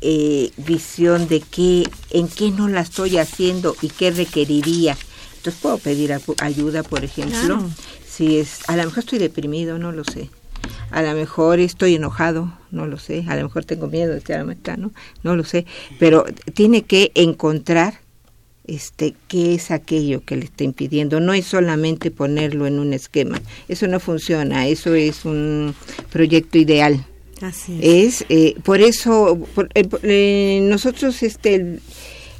[0.00, 4.96] eh, visión de qué, en qué no la estoy haciendo y qué requeriría.
[5.36, 7.70] Entonces puedo pedir ayuda, por ejemplo.
[8.08, 10.30] Si es, a lo mejor estoy deprimido, no lo sé
[10.90, 14.44] a lo mejor estoy enojado, no lo sé, a lo mejor tengo miedo de estar
[14.78, 14.92] ¿no?
[15.22, 15.66] no lo sé,
[15.98, 18.00] pero tiene que encontrar
[18.66, 21.20] este, qué es aquello que le está impidiendo.
[21.20, 23.40] No es solamente ponerlo en un esquema.
[23.68, 24.66] Eso no funciona.
[24.66, 25.74] Eso es un
[26.10, 27.04] proyecto ideal.
[27.42, 28.24] Así es.
[28.28, 29.38] eh, por eso
[29.74, 31.80] eh, eh, nosotros este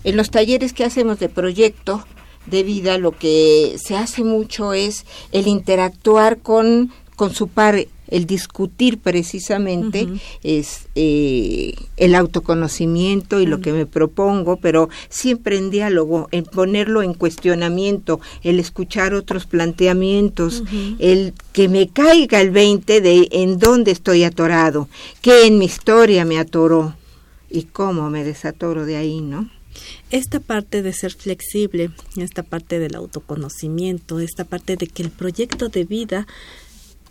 [0.05, 2.07] en los talleres que hacemos de proyecto
[2.47, 8.27] de vida lo que se hace mucho es el interactuar con con su par el
[8.27, 10.09] discutir precisamente
[10.43, 17.03] es eh, el autoconocimiento y lo que me propongo, pero siempre en diálogo, en ponerlo
[17.03, 20.63] en cuestionamiento, el escuchar otros planteamientos,
[20.99, 24.89] el que me caiga el 20 de en dónde estoy atorado,
[25.21, 26.95] qué en mi historia me atoró
[27.51, 29.49] y cómo me desatoro de ahí, ¿no?
[30.11, 35.69] esta parte de ser flexible, esta parte del autoconocimiento, esta parte de que el proyecto
[35.69, 36.27] de vida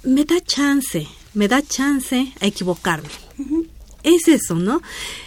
[0.06, 3.10] me da chance, me da chance a equivocarme.
[4.04, 4.82] Es eso, ¿no?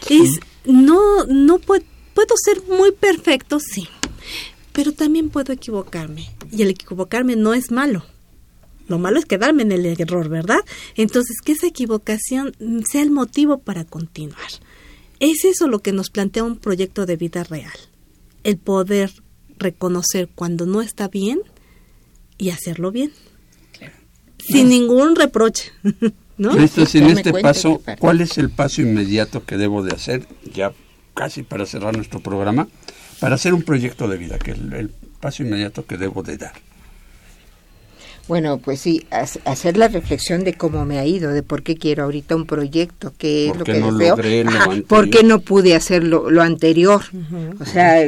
[0.08, 3.88] Es no no puedo, puedo ser muy perfecto, sí,
[4.72, 8.04] pero también puedo equivocarme y el equivocarme no es malo.
[8.86, 10.60] Lo malo es quedarme en el error, ¿verdad?
[10.94, 12.54] Entonces, que esa equivocación
[12.90, 14.48] sea el motivo para continuar.
[15.20, 17.74] Es eso lo que nos plantea un proyecto de vida real.
[18.44, 19.12] El poder
[19.58, 21.40] reconocer cuando no está bien
[22.38, 23.12] y hacerlo bien
[24.48, 25.72] sin ningún reproche.
[26.38, 26.56] ¿no?
[26.56, 30.72] en este paso, ¿cuál es el paso inmediato que debo de hacer, ya
[31.14, 32.68] casi para cerrar nuestro programa,
[33.20, 36.52] para hacer un proyecto de vida, que es el, paso inmediato que debo de dar?
[38.28, 42.04] Bueno, pues sí, hacer la reflexión de cómo me ha ido, de por qué quiero
[42.04, 46.42] ahorita un proyecto, qué es lo que no deseo, por qué no pude hacer lo,
[46.42, 47.02] anterior.
[47.58, 48.06] O sea,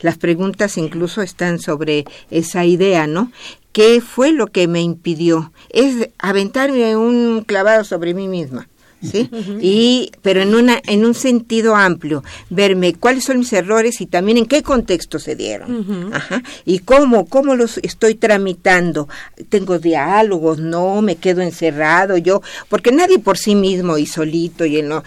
[0.00, 3.30] las preguntas incluso están sobre esa idea, ¿no?
[3.72, 5.52] ¿Qué fue lo que me impidió?
[5.68, 8.68] Es aventarme un clavado sobre mí misma.
[9.02, 9.30] ¿Sí?
[9.60, 14.38] Y, pero en, una, en un sentido amplio, verme cuáles son mis errores y también
[14.38, 16.12] en qué contexto se dieron.
[16.12, 16.42] Ajá.
[16.64, 19.08] Y cómo, cómo los estoy tramitando.
[19.48, 24.82] Tengo diálogos, no, me quedo encerrado yo, porque nadie por sí mismo y solito y
[24.82, 25.02] no,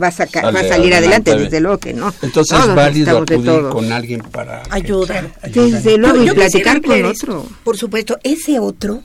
[0.00, 2.12] va, a sacar, va a salir adelante, desde luego que no.
[2.22, 5.32] Entonces es válido acudir con alguien para ayudar.
[5.42, 7.46] Desde luego, y platicar con otro.
[7.64, 9.02] Por supuesto, ese otro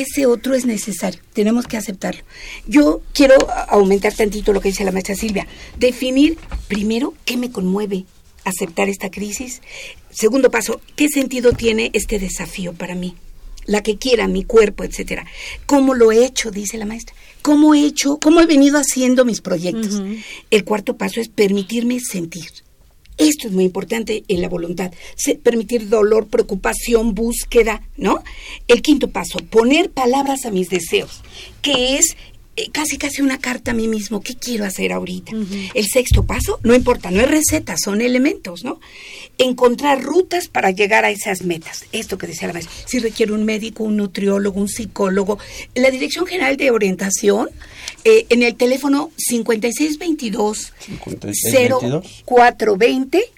[0.00, 2.22] ese otro es necesario, tenemos que aceptarlo.
[2.66, 3.34] Yo quiero
[3.68, 5.46] aumentar tantito lo que dice la maestra Silvia,
[5.78, 6.38] definir
[6.68, 8.04] primero qué me conmueve,
[8.44, 9.60] aceptar esta crisis.
[10.10, 13.16] Segundo paso, ¿qué sentido tiene este desafío para mí?
[13.66, 15.26] La que quiera, mi cuerpo, etcétera.
[15.66, 16.52] ¿Cómo lo he hecho?
[16.52, 17.16] Dice la maestra.
[17.42, 18.18] ¿Cómo he hecho?
[18.18, 20.00] ¿Cómo he venido haciendo mis proyectos?
[20.50, 22.48] El cuarto paso es permitirme sentir.
[23.18, 24.92] Esto es muy importante en la voluntad.
[25.42, 28.22] permitir dolor, preocupación, búsqueda, ¿no?
[28.68, 31.22] El quinto paso, poner palabras a mis deseos,
[31.62, 32.16] que es
[32.58, 35.32] eh, casi casi una carta a mí mismo, ¿qué quiero hacer ahorita?
[35.74, 38.80] El sexto paso, no importa, no es receta, son elementos, ¿no?
[39.36, 41.84] Encontrar rutas para llegar a esas metas.
[41.92, 45.38] Esto que decía la maestra, si requiere un médico, un nutriólogo, un psicólogo.
[45.74, 47.50] La Dirección General de Orientación,
[48.08, 50.72] eh, en el teléfono 5622
[52.24, 53.32] 0420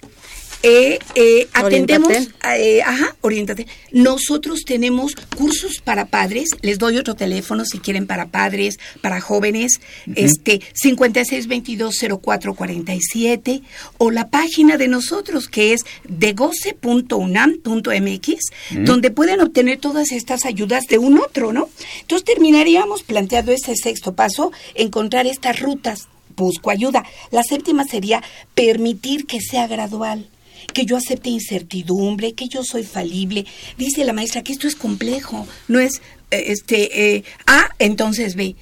[0.61, 2.11] eh, eh, atendemos,
[2.57, 3.65] eh, ajá, orientate.
[3.93, 9.79] Nosotros tenemos cursos para padres, les doy otro teléfono si quieren para padres, para jóvenes,
[10.15, 13.61] este 56220447
[13.97, 18.35] o la página de nosotros que es degoce.unam.mx,
[18.85, 21.69] donde pueden obtener todas estas ayudas de un otro, ¿no?
[22.01, 26.09] Entonces terminaríamos planteando ese sexto paso, encontrar estas rutas.
[26.35, 27.05] Busco ayuda.
[27.31, 28.21] La séptima sería
[28.55, 30.27] permitir que sea gradual
[30.71, 33.45] que yo acepte incertidumbre, que yo soy falible.
[33.77, 36.01] Dice la maestra que esto es complejo, no es
[36.31, 38.55] eh, este eh, A, entonces B.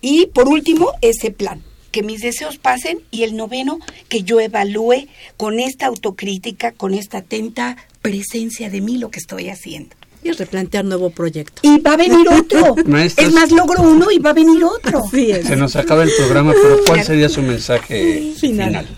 [0.00, 3.78] Y por último, ese plan, que mis deseos pasen y el noveno,
[4.08, 9.48] que yo evalúe con esta autocrítica, con esta atenta presencia de mí lo que estoy
[9.48, 11.60] haciendo y replantear nuevo proyecto.
[11.62, 12.74] Y va a venir otro.
[13.16, 15.02] es más, logro uno y va a venir otro.
[15.10, 18.88] Se nos acaba el programa, pero ¿cuál sería su mensaje final?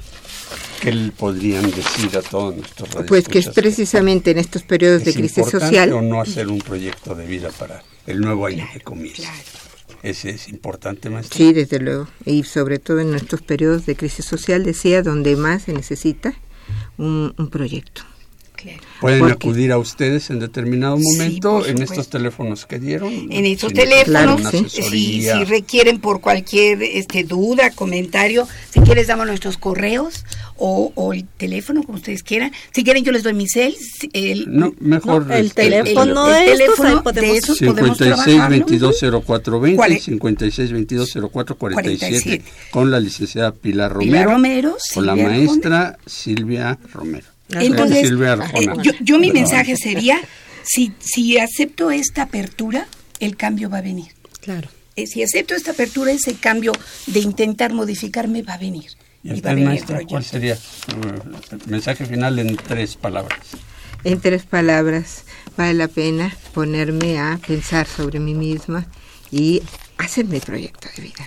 [0.81, 5.15] ¿Qué le podrían decir a todos nuestros Pues que es precisamente en estos periodos de
[5.15, 5.93] crisis social.
[5.93, 9.33] o no hacer un proyecto de vida para el nuevo año que comienza?
[10.03, 11.37] Ese es importante, maestra.
[11.37, 12.09] Sí, desde luego.
[12.25, 16.35] Y sobre todo en estos periodos de crisis social, decía, donde más se necesita
[16.99, 18.03] un proyecto.
[19.01, 23.13] Pueden acudir a ustedes en determinado momento en estos teléfonos que dieron.
[23.31, 30.25] En estos teléfonos, si, requieren por cualquier este, duda, comentario, si quieres damos nuestros correos
[30.57, 32.53] o, el teléfono, como ustedes quieran.
[32.73, 33.77] Si quieren yo les doy mi cel.
[34.13, 41.19] El, no, mejor el, teléfono, el, el teléfono de esos 56 22 0420 56 22
[41.33, 47.36] 0447 con la licenciada Pilar Romero, Pilar Romero con la maestra Silvia Romero.
[47.51, 50.21] Entonces, eh, yo, yo, mi mensaje sería,
[50.63, 52.89] si, si acepto esta apertura,
[53.21, 54.09] el cambio va a venir.
[54.41, 54.69] Claro.
[54.97, 56.73] Eh, si acepto esta apertura, ese cambio
[57.07, 58.91] de intentar modificarme va a venir.
[59.23, 63.41] ¿Y, maestra, cuál sería el mensaje final en tres palabras?
[64.05, 65.25] En tres palabras,
[65.57, 68.87] vale la pena ponerme a pensar sobre mí misma
[69.33, 69.63] y
[69.99, 71.25] hacer mi proyecto de vida.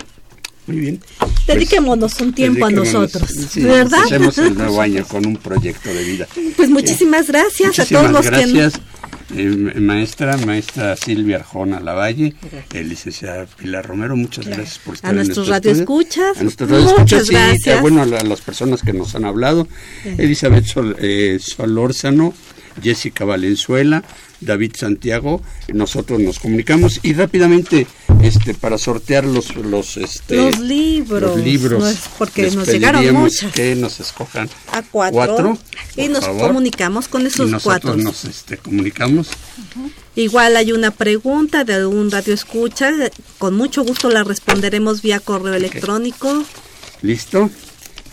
[0.70, 1.02] Muy bien.
[1.48, 4.04] Dediquémonos un tiempo a nosotros, ¿verdad?
[4.06, 6.28] Hacemos el nuevo año con un proyecto de vida.
[6.56, 8.74] Pues muchísimas gracias a todos los gracias.
[8.74, 8.90] que...
[9.36, 12.36] Eh, maestra, maestra Silvia Arjona Lavalle,
[12.74, 16.38] el licenciada Pilar Romero, muchas gracias por estar a nuestros radioescuchas.
[16.38, 19.68] A nuestros radioescuchas y bueno, a, las personas que nos han hablado.
[20.18, 22.34] Elizabeth Sol, eh, Solórzano,
[22.82, 24.04] Jessica Valenzuela,
[24.42, 25.42] David Santiago,
[25.74, 27.00] nosotros nos comunicamos.
[27.04, 27.88] Y rápidamente
[28.22, 33.54] este para sortear los los este los libros, los libros porque nos llegaron muchas.
[33.54, 35.58] que nos escojan a cuatro,
[35.96, 37.96] y nos comunicamos con esos nosotros cuatro.
[37.96, 39.30] nos este, comunicamos.
[40.16, 42.92] Igual hay una pregunta de un radio escucha.
[43.38, 46.44] Con mucho gusto la responderemos vía correo electrónico.
[47.02, 47.50] Listo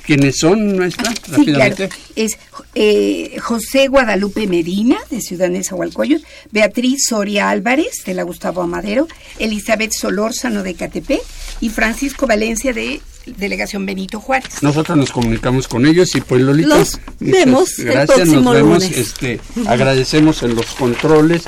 [0.06, 1.12] ¿Quiénes son nuestra?
[1.34, 1.88] Sí, claro.
[2.14, 2.38] Es
[2.74, 9.92] eh, José Guadalupe Medina, de Ciudad Nezahualcóyotl, Beatriz Soria Álvarez, de la Gustavo Amadero, Elizabeth
[9.92, 11.22] Solórzano, de Catepec,
[11.60, 14.62] y Francisco Valencia, de Delegación Benito Juárez.
[14.62, 18.82] Nosotros nos comunicamos con ellos y pues Lolita, los vemos gracias, el próximo nos vemos,
[18.84, 18.98] lunes.
[18.98, 21.42] Este, agradecemos en los controles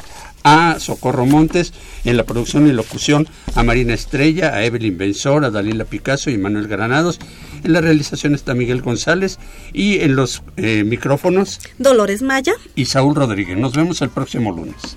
[0.45, 1.73] a Socorro Montes,
[2.05, 6.39] en la producción y locución a Marina Estrella, a Evelyn Benzor, a Dalila Picasso y
[6.39, 7.19] Manuel Granados.
[7.65, 9.39] En la realización está Miguel González
[9.73, 13.57] y en los eh, micrófonos Dolores Maya y Saúl Rodríguez.
[13.57, 14.97] Nos vemos el próximo lunes.